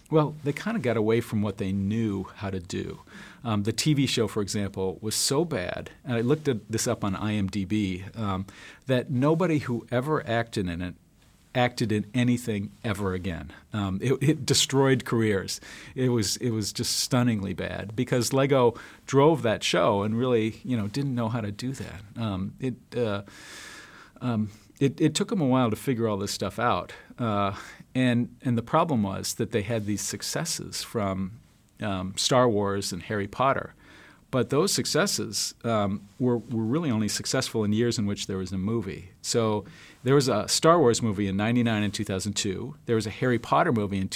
Well, 0.09 0.35
they 0.43 0.51
kind 0.51 0.75
of 0.75 0.83
got 0.83 0.97
away 0.97 1.21
from 1.21 1.41
what 1.41 1.57
they 1.57 1.71
knew 1.71 2.25
how 2.35 2.49
to 2.49 2.59
do. 2.59 2.99
Um, 3.45 3.63
the 3.63 3.71
TV 3.73 4.07
show, 4.07 4.27
for 4.27 4.41
example, 4.41 4.97
was 5.01 5.15
so 5.15 5.45
bad, 5.45 5.89
and 6.03 6.15
I 6.15 6.21
looked 6.21 6.47
at 6.47 6.69
this 6.69 6.85
up 6.85 7.03
on 7.03 7.15
IMDb, 7.15 8.17
um, 8.19 8.45
that 8.87 9.09
nobody 9.09 9.59
who 9.59 9.87
ever 9.89 10.27
acted 10.27 10.67
in 10.67 10.81
it 10.81 10.95
acted 11.53 11.91
in 11.91 12.05
anything 12.13 12.71
ever 12.83 13.13
again. 13.13 13.51
Um, 13.73 13.99
it, 14.01 14.13
it, 14.21 14.45
destroyed 14.45 15.05
careers. 15.05 15.59
It 15.95 16.09
was 16.09 16.37
it 16.37 16.51
was 16.51 16.71
just 16.71 16.97
stunningly 16.97 17.53
bad 17.53 17.95
because 17.95 18.31
Lego 18.31 18.75
drove 19.05 19.41
that 19.41 19.63
show 19.63 20.03
and 20.03 20.17
really 20.17 20.61
you 20.63 20.77
know 20.77 20.87
didn't 20.87 21.15
know 21.15 21.29
how 21.29 21.41
to 21.41 21.51
do 21.51 21.73
that. 21.73 22.01
Um, 22.17 22.53
it 22.59 22.75
uh, 22.97 23.23
um, 24.21 24.49
it, 24.81 24.99
it 24.99 25.13
took 25.13 25.29
them 25.29 25.39
a 25.39 25.45
while 25.45 25.69
to 25.69 25.75
figure 25.75 26.07
all 26.07 26.17
this 26.17 26.31
stuff 26.31 26.57
out. 26.57 26.91
Uh, 27.19 27.53
and, 27.93 28.35
and 28.41 28.57
the 28.57 28.63
problem 28.63 29.03
was 29.03 29.35
that 29.35 29.51
they 29.51 29.61
had 29.61 29.85
these 29.85 30.01
successes 30.01 30.83
from 30.83 31.33
um, 31.81 32.15
Star 32.17 32.49
Wars 32.49 32.91
and 32.91 33.03
Harry 33.03 33.27
Potter. 33.27 33.75
But 34.31 34.49
those 34.49 34.71
successes 34.71 35.53
um, 35.63 36.07
were, 36.17 36.37
were 36.37 36.63
really 36.63 36.89
only 36.89 37.09
successful 37.09 37.63
in 37.63 37.73
years 37.73 37.99
in 37.99 38.07
which 38.07 38.25
there 38.25 38.37
was 38.37 38.51
a 38.51 38.57
movie. 38.57 39.11
So 39.21 39.65
there 40.03 40.15
was 40.15 40.27
a 40.27 40.47
Star 40.47 40.79
Wars 40.79 41.01
movie 41.01 41.27
in 41.27 41.37
99 41.37 41.83
and 41.83 41.93
2002. 41.93 42.75
There 42.87 42.95
was 42.95 43.05
a 43.05 43.11
Harry 43.11 43.37
Potter 43.37 43.71
movie 43.71 43.99
in 43.99 44.07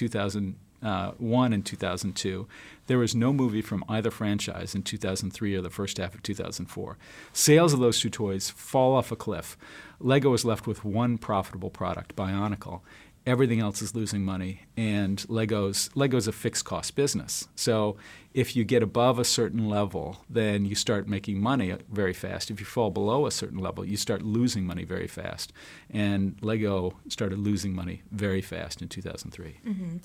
2001 0.85 1.51
uh, 1.51 1.55
and 1.55 1.65
2002. 1.65 2.47
There 2.87 2.99
was 2.99 3.15
no 3.15 3.33
movie 3.33 3.61
from 3.61 3.83
either 3.89 4.11
franchise 4.11 4.75
in 4.75 4.83
2003 4.83 5.55
or 5.55 5.61
the 5.61 5.69
first 5.69 5.97
half 5.97 6.13
of 6.13 6.21
2004. 6.21 6.97
Sales 7.33 7.73
of 7.73 7.79
those 7.79 7.99
two 7.99 8.09
toys 8.11 8.51
fall 8.51 8.95
off 8.95 9.11
a 9.11 9.15
cliff. 9.15 9.57
Lego 9.99 10.33
is 10.33 10.45
left 10.45 10.67
with 10.67 10.85
one 10.85 11.17
profitable 11.17 11.71
product, 11.71 12.15
Bionicle. 12.15 12.81
Everything 13.25 13.59
else 13.59 13.81
is 13.81 13.95
losing 13.95 14.23
money, 14.23 14.61
and 14.77 15.27
Lego's 15.29 15.89
Lego's 15.95 16.27
a 16.27 16.31
fixed 16.31 16.65
cost 16.65 16.95
business. 16.95 17.47
So 17.55 17.97
if 18.35 18.55
you 18.55 18.63
get 18.65 18.83
above 18.83 19.17
a 19.17 19.23
certain 19.23 19.69
level, 19.69 20.17
then 20.29 20.65
you 20.65 20.75
start 20.75 21.07
making 21.07 21.41
money 21.41 21.73
very 21.89 22.13
fast. 22.13 22.51
If 22.51 22.59
you 22.59 22.65
fall 22.65 22.91
below 22.91 23.25
a 23.25 23.31
certain 23.31 23.59
level, 23.59 23.85
you 23.85 23.97
start 23.97 24.21
losing 24.21 24.67
money 24.67 24.83
very 24.83 25.07
fast. 25.07 25.53
And 25.89 26.35
Lego 26.41 26.99
started 27.07 27.39
losing 27.39 27.73
money 27.73 28.03
very 28.11 28.41
fast 28.41 28.81
in 28.81 28.89
2003. 28.89 29.59
Mm-hmm. 29.65 29.97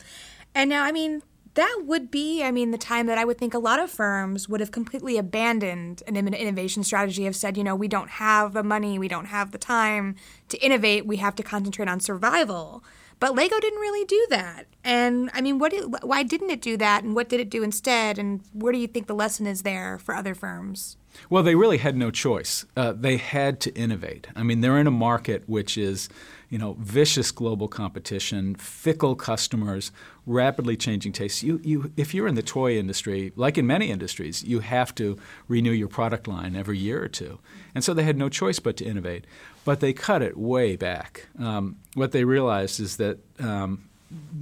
And 0.54 0.70
now, 0.70 0.84
I 0.84 0.92
mean, 0.92 1.22
that 1.54 1.82
would 1.84 2.10
be, 2.10 2.44
I 2.44 2.52
mean, 2.52 2.70
the 2.70 2.78
time 2.78 3.06
that 3.06 3.18
I 3.18 3.24
would 3.24 3.36
think 3.36 3.52
a 3.52 3.58
lot 3.58 3.80
of 3.80 3.90
firms 3.90 4.48
would 4.48 4.60
have 4.60 4.70
completely 4.70 5.18
abandoned 5.18 6.02
an 6.06 6.16
innovation 6.16 6.84
strategy, 6.84 7.24
have 7.24 7.34
said, 7.34 7.56
you 7.56 7.64
know, 7.64 7.74
we 7.74 7.88
don't 7.88 8.10
have 8.10 8.52
the 8.52 8.62
money, 8.62 8.98
we 8.98 9.08
don't 9.08 9.26
have 9.26 9.50
the 9.50 9.58
time 9.58 10.14
to 10.48 10.58
innovate, 10.58 11.04
we 11.06 11.16
have 11.16 11.34
to 11.34 11.42
concentrate 11.42 11.88
on 11.88 11.98
survival. 11.98 12.84
But 13.20 13.34
Lego 13.34 13.60
didn't 13.60 13.78
really 13.78 14.06
do 14.06 14.26
that. 14.30 14.66
And 14.82 15.30
I 15.34 15.42
mean, 15.42 15.58
what? 15.58 15.72
Why 16.02 16.22
didn't 16.22 16.50
it 16.50 16.62
do 16.62 16.76
that? 16.78 17.04
And 17.04 17.14
what 17.14 17.28
did 17.28 17.38
it 17.38 17.50
do 17.50 17.62
instead? 17.62 18.18
And 18.18 18.40
where 18.52 18.72
do 18.72 18.78
you 18.78 18.86
think 18.86 19.06
the 19.06 19.14
lesson 19.14 19.46
is 19.46 19.62
there 19.62 19.98
for 19.98 20.14
other 20.16 20.34
firms? 20.34 20.96
Well, 21.28 21.42
they 21.42 21.54
really 21.54 21.78
had 21.78 21.96
no 21.96 22.10
choice. 22.10 22.64
Uh, 22.76 22.92
they 22.92 23.16
had 23.16 23.60
to 23.60 23.74
innovate. 23.74 24.28
I 24.34 24.42
mean, 24.42 24.60
they're 24.60 24.78
in 24.78 24.86
a 24.86 24.92
market 24.92 25.48
which 25.48 25.76
is 25.76 26.08
you 26.50 26.58
know, 26.58 26.76
vicious 26.80 27.30
global 27.30 27.68
competition, 27.68 28.56
fickle 28.56 29.14
customers, 29.14 29.92
rapidly 30.26 30.76
changing 30.76 31.12
tastes. 31.12 31.44
You, 31.44 31.60
you, 31.62 31.92
if 31.96 32.12
you're 32.12 32.26
in 32.26 32.34
the 32.34 32.42
toy 32.42 32.76
industry, 32.76 33.32
like 33.36 33.56
in 33.56 33.68
many 33.68 33.90
industries, 33.90 34.42
you 34.42 34.58
have 34.58 34.92
to 34.96 35.16
renew 35.46 35.70
your 35.70 35.86
product 35.86 36.26
line 36.26 36.56
every 36.56 36.76
year 36.76 37.02
or 37.02 37.08
two. 37.08 37.38
And 37.72 37.84
so 37.84 37.94
they 37.94 38.02
had 38.02 38.18
no 38.18 38.28
choice 38.28 38.58
but 38.58 38.76
to 38.78 38.84
innovate. 38.84 39.26
But 39.64 39.78
they 39.78 39.92
cut 39.92 40.22
it 40.22 40.36
way 40.36 40.74
back. 40.74 41.28
Um, 41.38 41.76
what 41.94 42.10
they 42.10 42.24
realized 42.24 42.80
is 42.80 42.96
that 42.96 43.18
um, 43.38 43.88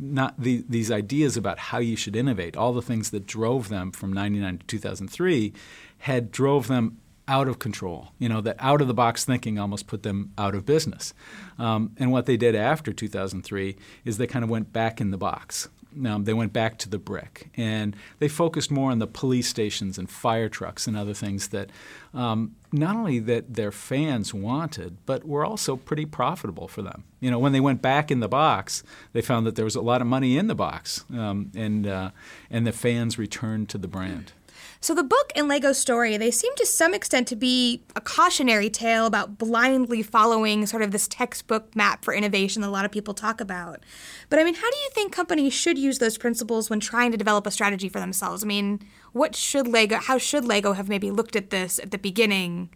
not 0.01 0.41
the, 0.41 0.65
these 0.67 0.91
ideas 0.91 1.37
about 1.37 1.59
how 1.59 1.79
you 1.79 1.95
should 1.95 2.17
innovate, 2.17 2.57
all 2.57 2.73
the 2.73 2.81
things 2.81 3.11
that 3.11 3.27
drove 3.27 3.69
them 3.69 3.93
from 3.93 4.15
99 4.15 4.59
to 4.59 4.67
2003, 4.67 5.53
had 5.99 6.31
drove 6.31 6.69
them 6.69 6.99
out 7.29 7.47
of 7.47 7.59
control. 7.59 8.09
You 8.19 8.29
know, 8.29 8.41
that 8.41 8.57
out 8.59 8.81
of 8.81 8.89
the 8.89 8.95
box 8.95 9.25
thinking 9.25 9.59
almost 9.59 9.87
put 9.87 10.03
them 10.03 10.33
out 10.39 10.55
of 10.55 10.65
business. 10.65 11.13
Um, 11.59 11.93
and 11.99 12.11
what 12.11 12.27
they 12.27 12.37
did 12.37 12.55
after 12.55 12.93
2003 12.93 13.77
is 14.05 14.17
they 14.17 14.27
kind 14.27 14.45
of 14.45 14.51
went 14.51 14.73
back 14.73 15.01
in 15.01 15.11
the 15.11 15.19
box. 15.19 15.69
Um, 16.05 16.25
they 16.25 16.35
went 16.35 16.53
back 16.53 16.79
to 16.79 16.89
the 16.89 16.99
brick 16.99 17.49
and 17.57 17.97
they 18.19 18.29
focused 18.29 18.71
more 18.71 18.91
on 18.91 18.99
the 18.99 19.07
police 19.07 19.49
stations 19.49 19.99
and 19.99 20.09
fire 20.09 20.49
trucks 20.49 20.87
and 20.87 20.97
other 20.97 21.15
things 21.15 21.49
that 21.49 21.71
um, 22.15 22.55
not 22.71 22.95
only 22.95 23.19
that 23.21 23.55
their 23.55 23.73
fans 23.73 24.33
wanted, 24.35 24.99
but 25.07 25.25
were 25.25 25.45
also 25.45 25.77
pretty 25.77 26.05
profitable 26.05 26.69
for 26.69 26.83
them. 26.83 27.05
You 27.21 27.31
know, 27.31 27.39
when 27.39 27.53
they 27.53 27.61
went 27.61 27.83
back 27.83 28.11
in 28.11 28.21
the 28.21 28.29
box, 28.29 28.83
they 29.13 29.23
found 29.23 29.47
that 29.47 29.57
there 29.57 29.65
was 29.65 29.77
a 29.77 29.81
lot 29.81 30.01
of 30.01 30.07
money 30.07 30.37
in 30.37 30.47
the 30.47 30.55
box, 30.55 31.05
um, 31.13 31.51
and 31.57 31.87
uh, 31.87 32.11
and 32.51 32.67
the 32.67 32.73
fans 32.73 33.19
returned 33.19 33.69
to 33.71 33.79
the 33.79 33.89
brand. 33.89 34.33
So 34.81 34.95
the 34.95 35.03
book 35.03 35.33
and 35.35 35.49
Lego 35.49 35.73
story, 35.73 36.17
they 36.17 36.31
seem 36.31 36.55
to 36.57 36.67
some 36.67 36.95
extent 36.95 37.27
to 37.29 37.37
be 37.37 37.83
a 37.97 38.01
cautionary 38.01 38.71
tale 38.71 39.07
about 39.07 39.39
blindly 39.39 40.03
following 40.03 40.67
sort 40.67 40.83
of 40.83 40.91
this 40.91 41.09
textbook 41.09 41.75
map 41.75 42.05
for 42.05 42.15
innovation 42.15 42.63
that 42.63 42.69
a 42.69 42.71
lot 42.71 42.85
of 42.85 42.91
people 42.91 43.15
talk 43.15 43.41
about. 43.41 43.81
But 44.29 44.39
I 44.39 44.45
mean, 44.45 44.55
how 44.55 44.71
do 44.71 44.77
you 44.77 44.91
think 44.93 45.13
companies 45.13 45.53
should 45.53 45.79
use 45.79 45.99
those 45.99 46.19
principles 46.19 46.71
when 46.71 46.81
trying 46.81 47.11
to 47.13 47.17
develop 47.17 47.47
a 47.47 47.51
strategy 47.51 47.89
for 47.89 48.01
themselves? 48.01 48.45
I 48.45 48.47
mean, 48.47 48.81
what 49.13 49.35
should 49.35 49.67
Lego 49.67 49.97
how 49.97 50.19
should 50.19 50.45
Lego 50.45 50.73
have 50.75 50.89
maybe 50.89 51.11
looked 51.11 51.37
at 51.37 51.51
this 51.51 51.79
at 51.79 51.91
the 51.91 51.99
beginning 51.99 52.71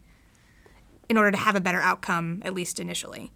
in 1.08 1.16
order 1.16 1.30
to 1.30 1.36
have 1.36 1.54
a 1.54 1.60
better 1.60 1.80
outcome 1.80 2.42
at 2.44 2.54
least 2.54 2.80
initially? 2.80 3.30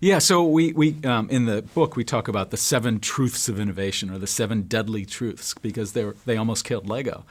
Yeah, 0.00 0.18
so 0.18 0.44
we, 0.44 0.72
we 0.72 1.02
um, 1.04 1.28
in 1.30 1.46
the 1.46 1.62
book 1.62 1.96
we 1.96 2.04
talk 2.04 2.28
about 2.28 2.50
the 2.50 2.56
seven 2.56 3.00
truths 3.00 3.48
of 3.48 3.58
innovation 3.58 4.10
or 4.10 4.18
the 4.18 4.26
seven 4.26 4.62
deadly 4.62 5.04
truths 5.04 5.54
because 5.54 5.92
they 5.92 6.10
they 6.26 6.36
almost 6.36 6.64
killed 6.64 6.88
Lego, 6.88 7.24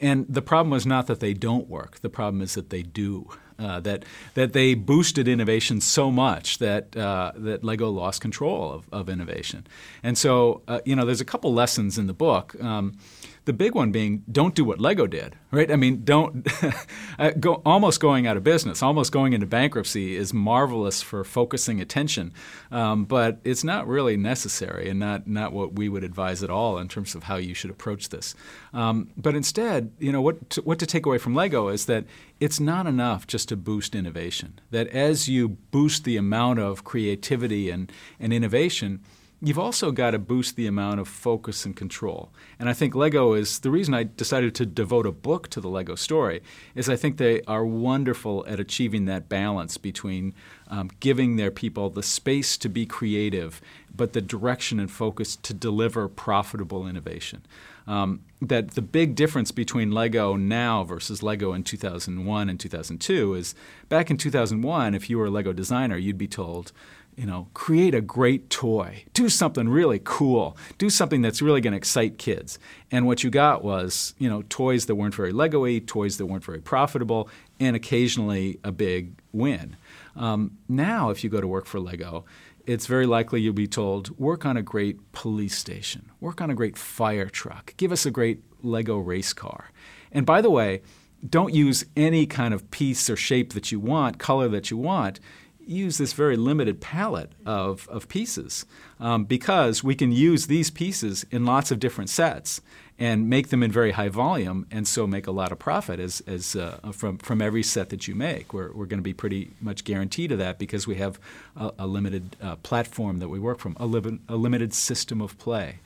and 0.00 0.26
the 0.28 0.42
problem 0.42 0.70
was 0.70 0.86
not 0.86 1.06
that 1.06 1.20
they 1.20 1.34
don't 1.34 1.68
work. 1.68 2.00
The 2.00 2.10
problem 2.10 2.42
is 2.42 2.54
that 2.54 2.70
they 2.70 2.82
do. 2.82 3.28
Uh, 3.56 3.78
that 3.78 4.04
that 4.34 4.52
they 4.52 4.74
boosted 4.74 5.28
innovation 5.28 5.80
so 5.80 6.10
much 6.10 6.58
that 6.58 6.96
uh, 6.96 7.30
that 7.36 7.62
Lego 7.62 7.88
lost 7.88 8.20
control 8.20 8.72
of, 8.72 8.88
of 8.90 9.08
innovation. 9.08 9.64
And 10.02 10.18
so, 10.18 10.62
uh, 10.66 10.80
you 10.84 10.96
know, 10.96 11.04
there's 11.06 11.20
a 11.20 11.24
couple 11.24 11.54
lessons 11.54 11.96
in 11.96 12.08
the 12.08 12.12
book. 12.12 12.60
Um, 12.60 12.98
the 13.44 13.52
big 13.52 13.74
one 13.74 13.92
being 13.92 14.22
don't 14.30 14.54
do 14.54 14.64
what 14.64 14.80
Lego 14.80 15.06
did, 15.06 15.36
right? 15.50 15.70
I 15.70 15.76
mean, 15.76 16.04
don't 16.04 16.46
uh, 17.18 17.30
go 17.38 17.62
almost 17.66 18.00
going 18.00 18.26
out 18.26 18.36
of 18.36 18.44
business, 18.44 18.82
almost 18.82 19.12
going 19.12 19.32
into 19.32 19.46
bankruptcy 19.46 20.16
is 20.16 20.32
marvelous 20.32 21.02
for 21.02 21.24
focusing 21.24 21.80
attention, 21.80 22.32
um, 22.70 23.04
but 23.04 23.38
it's 23.44 23.62
not 23.62 23.86
really 23.86 24.16
necessary 24.16 24.88
and 24.88 24.98
not 24.98 25.26
not 25.26 25.52
what 25.52 25.74
we 25.74 25.88
would 25.88 26.04
advise 26.04 26.42
at 26.42 26.50
all 26.50 26.78
in 26.78 26.88
terms 26.88 27.14
of 27.14 27.24
how 27.24 27.36
you 27.36 27.54
should 27.54 27.70
approach 27.70 28.08
this. 28.08 28.34
Um, 28.72 29.10
but 29.16 29.34
instead, 29.34 29.92
you 29.98 30.12
know, 30.12 30.22
what 30.22 30.50
to, 30.50 30.62
what 30.62 30.78
to 30.78 30.86
take 30.86 31.06
away 31.06 31.18
from 31.18 31.34
Lego 31.34 31.68
is 31.68 31.86
that 31.86 32.04
it's 32.40 32.60
not 32.60 32.86
enough 32.86 33.26
just 33.26 33.48
to 33.50 33.56
boost 33.56 33.94
innovation. 33.94 34.58
That 34.70 34.88
as 34.88 35.28
you 35.28 35.48
boost 35.48 36.04
the 36.04 36.16
amount 36.16 36.58
of 36.60 36.84
creativity 36.84 37.70
and, 37.70 37.90
and 38.18 38.32
innovation, 38.32 39.00
you've 39.44 39.58
also 39.58 39.92
got 39.92 40.12
to 40.12 40.18
boost 40.18 40.56
the 40.56 40.66
amount 40.66 41.00
of 41.00 41.06
focus 41.06 41.66
and 41.66 41.76
control. 41.76 42.32
And 42.58 42.68
I 42.68 42.72
think 42.72 42.94
Lego 42.94 43.34
is 43.34 43.58
the 43.58 43.70
reason 43.70 43.92
I 43.92 44.04
decided 44.04 44.54
to 44.54 44.66
devote 44.66 45.06
a 45.06 45.12
book 45.12 45.48
to 45.50 45.60
the 45.60 45.68
Lego 45.68 45.94
story 45.94 46.42
is 46.74 46.88
I 46.88 46.96
think 46.96 47.18
they 47.18 47.42
are 47.42 47.64
wonderful 47.64 48.44
at 48.48 48.58
achieving 48.58 49.04
that 49.04 49.28
balance 49.28 49.76
between 49.76 50.34
um, 50.68 50.90
giving 51.00 51.36
their 51.36 51.50
people 51.50 51.90
the 51.90 52.02
space 52.02 52.56
to 52.56 52.68
be 52.70 52.86
creative, 52.86 53.60
but 53.94 54.14
the 54.14 54.22
direction 54.22 54.80
and 54.80 54.90
focus 54.90 55.36
to 55.36 55.52
deliver 55.52 56.08
profitable 56.08 56.86
innovation. 56.86 57.44
Um, 57.86 58.20
that 58.40 58.70
the 58.70 58.82
big 58.82 59.14
difference 59.14 59.50
between 59.50 59.90
Lego 59.90 60.36
now 60.36 60.84
versus 60.84 61.22
Lego 61.22 61.52
in 61.52 61.64
2001 61.64 62.48
and 62.48 62.58
2002 62.58 63.34
is 63.34 63.54
back 63.90 64.10
in 64.10 64.16
2001, 64.16 64.94
if 64.94 65.10
you 65.10 65.18
were 65.18 65.26
a 65.26 65.30
Lego 65.30 65.52
designer, 65.52 65.98
you'd 65.98 66.16
be 66.16 66.26
told, 66.26 66.72
you 67.16 67.26
know, 67.26 67.48
create 67.54 67.94
a 67.94 68.00
great 68.00 68.50
toy, 68.50 69.04
do 69.12 69.28
something 69.28 69.68
really 69.68 70.00
cool, 70.02 70.56
do 70.78 70.90
something 70.90 71.22
that's 71.22 71.40
really 71.40 71.60
going 71.60 71.72
to 71.72 71.76
excite 71.76 72.18
kids. 72.18 72.58
And 72.90 73.06
what 73.06 73.22
you 73.22 73.30
got 73.30 73.62
was, 73.62 74.14
you 74.18 74.28
know, 74.28 74.42
toys 74.48 74.86
that 74.86 74.94
weren't 74.94 75.14
very 75.14 75.32
Lego-y, 75.32 75.80
toys 75.86 76.18
that 76.18 76.26
weren't 76.26 76.44
very 76.44 76.60
profitable, 76.60 77.28
and 77.60 77.76
occasionally 77.76 78.58
a 78.64 78.72
big 78.72 79.12
win. 79.32 79.76
Um, 80.16 80.58
now, 80.68 81.10
if 81.10 81.22
you 81.22 81.30
go 81.30 81.40
to 81.40 81.46
work 81.46 81.66
for 81.66 81.80
Lego, 81.80 82.24
it's 82.66 82.86
very 82.86 83.06
likely 83.06 83.40
you'll 83.40 83.52
be 83.52 83.68
told, 83.68 84.18
work 84.18 84.46
on 84.46 84.56
a 84.56 84.62
great 84.62 85.12
police 85.12 85.56
station, 85.56 86.10
work 86.20 86.40
on 86.40 86.50
a 86.50 86.54
great 86.54 86.76
fire 86.76 87.28
truck, 87.28 87.74
give 87.76 87.92
us 87.92 88.06
a 88.06 88.10
great 88.10 88.42
Lego 88.62 88.98
race 88.98 89.32
car. 89.32 89.70
And 90.10 90.24
by 90.24 90.40
the 90.40 90.50
way, 90.50 90.82
don't 91.28 91.54
use 91.54 91.84
any 91.96 92.26
kind 92.26 92.52
of 92.52 92.70
piece 92.70 93.08
or 93.08 93.16
shape 93.16 93.52
that 93.52 93.72
you 93.72 93.80
want, 93.80 94.18
color 94.18 94.48
that 94.48 94.70
you 94.70 94.76
want 94.76 95.20
use 95.66 95.98
this 95.98 96.12
very 96.12 96.36
limited 96.36 96.80
palette 96.80 97.32
of, 97.46 97.88
of 97.88 98.08
pieces 98.08 98.64
um, 99.00 99.24
because 99.24 99.82
we 99.82 99.94
can 99.94 100.12
use 100.12 100.46
these 100.46 100.70
pieces 100.70 101.24
in 101.30 101.44
lots 101.44 101.70
of 101.70 101.78
different 101.80 102.10
sets 102.10 102.60
and 102.98 103.28
make 103.28 103.48
them 103.48 103.62
in 103.62 103.72
very 103.72 103.92
high 103.92 104.08
volume 104.08 104.66
and 104.70 104.86
so 104.86 105.06
make 105.06 105.26
a 105.26 105.32
lot 105.32 105.50
of 105.50 105.58
profit 105.58 105.98
as, 105.98 106.22
as, 106.26 106.54
uh, 106.54 106.78
from, 106.92 107.18
from 107.18 107.42
every 107.42 107.62
set 107.62 107.88
that 107.88 108.06
you 108.06 108.14
make. 108.14 108.52
We're, 108.52 108.72
we're 108.72 108.86
going 108.86 108.98
to 108.98 109.02
be 109.02 109.12
pretty 109.12 109.50
much 109.60 109.84
guaranteed 109.84 110.30
of 110.30 110.38
that 110.38 110.58
because 110.58 110.86
we 110.86 110.94
have 110.96 111.18
a, 111.56 111.72
a 111.80 111.86
limited 111.86 112.36
uh, 112.40 112.56
platform 112.56 113.18
that 113.18 113.28
we 113.28 113.40
work 113.40 113.58
from, 113.58 113.76
a, 113.80 113.86
li- 113.86 114.20
a 114.28 114.36
limited 114.36 114.72
system 114.72 115.20
of 115.20 115.36
play. 115.38 115.80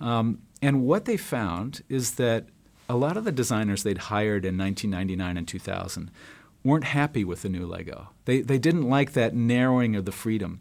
Um, 0.00 0.42
and 0.60 0.84
what 0.84 1.04
they 1.04 1.16
found 1.16 1.82
is 1.88 2.12
that 2.12 2.46
a 2.88 2.96
lot 2.96 3.16
of 3.16 3.24
the 3.24 3.32
designers 3.32 3.82
they'd 3.82 3.98
hired 3.98 4.44
in 4.44 4.56
1999 4.56 5.36
and 5.36 5.48
2000 5.48 6.10
weren't 6.64 6.84
happy 6.84 7.24
with 7.24 7.42
the 7.42 7.48
new 7.48 7.66
Lego. 7.66 8.10
They, 8.24 8.40
they 8.40 8.58
didn't 8.58 8.88
like 8.88 9.12
that 9.12 9.34
narrowing 9.34 9.96
of 9.96 10.04
the 10.04 10.12
freedom. 10.12 10.60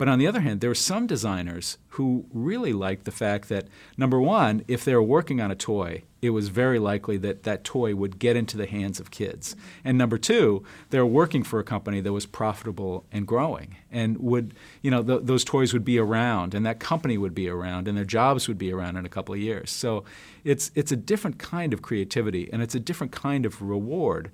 But 0.00 0.08
on 0.08 0.18
the 0.18 0.26
other 0.26 0.40
hand, 0.40 0.62
there 0.62 0.70
were 0.70 0.74
some 0.74 1.06
designers 1.06 1.76
who 1.88 2.24
really 2.32 2.72
liked 2.72 3.04
the 3.04 3.10
fact 3.10 3.50
that, 3.50 3.68
number 3.98 4.18
one, 4.18 4.64
if 4.66 4.82
they 4.82 4.94
were 4.94 5.02
working 5.02 5.42
on 5.42 5.50
a 5.50 5.54
toy, 5.54 6.04
it 6.22 6.30
was 6.30 6.48
very 6.48 6.78
likely 6.78 7.18
that 7.18 7.42
that 7.42 7.64
toy 7.64 7.94
would 7.94 8.18
get 8.18 8.34
into 8.34 8.56
the 8.56 8.66
hands 8.66 8.98
of 8.98 9.10
kids. 9.10 9.54
And 9.84 9.98
number 9.98 10.16
two, 10.16 10.64
they 10.88 10.98
were 10.98 11.04
working 11.04 11.42
for 11.42 11.60
a 11.60 11.64
company 11.64 12.00
that 12.00 12.14
was 12.14 12.24
profitable 12.24 13.04
and 13.12 13.26
growing 13.26 13.76
and 13.90 14.16
would, 14.16 14.54
you 14.80 14.90
know, 14.90 15.02
th- 15.02 15.20
those 15.24 15.44
toys 15.44 15.74
would 15.74 15.84
be 15.84 15.98
around 15.98 16.54
and 16.54 16.64
that 16.64 16.80
company 16.80 17.18
would 17.18 17.34
be 17.34 17.50
around 17.50 17.86
and 17.86 17.94
their 17.94 18.06
jobs 18.06 18.48
would 18.48 18.56
be 18.56 18.72
around 18.72 18.96
in 18.96 19.04
a 19.04 19.10
couple 19.10 19.34
of 19.34 19.40
years. 19.42 19.70
So 19.70 20.04
it's, 20.44 20.70
it's 20.74 20.92
a 20.92 20.96
different 20.96 21.38
kind 21.38 21.74
of 21.74 21.82
creativity 21.82 22.48
and 22.50 22.62
it's 22.62 22.74
a 22.74 22.80
different 22.80 23.12
kind 23.12 23.44
of 23.44 23.60
reward 23.60 24.30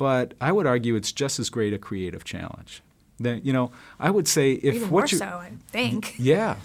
but 0.00 0.32
I 0.40 0.50
would 0.50 0.66
argue 0.66 0.94
it's 0.96 1.12
just 1.12 1.38
as 1.38 1.50
great 1.50 1.74
a 1.74 1.78
creative 1.78 2.24
challenge. 2.24 2.80
That 3.18 3.44
you 3.44 3.52
know, 3.52 3.70
I 3.98 4.10
would 4.10 4.26
say 4.26 4.52
if 4.52 4.76
Even 4.76 4.88
what 4.88 5.12
more 5.12 5.18
so, 5.18 5.26
I 5.26 5.52
think. 5.68 6.14
Yeah, 6.18 6.56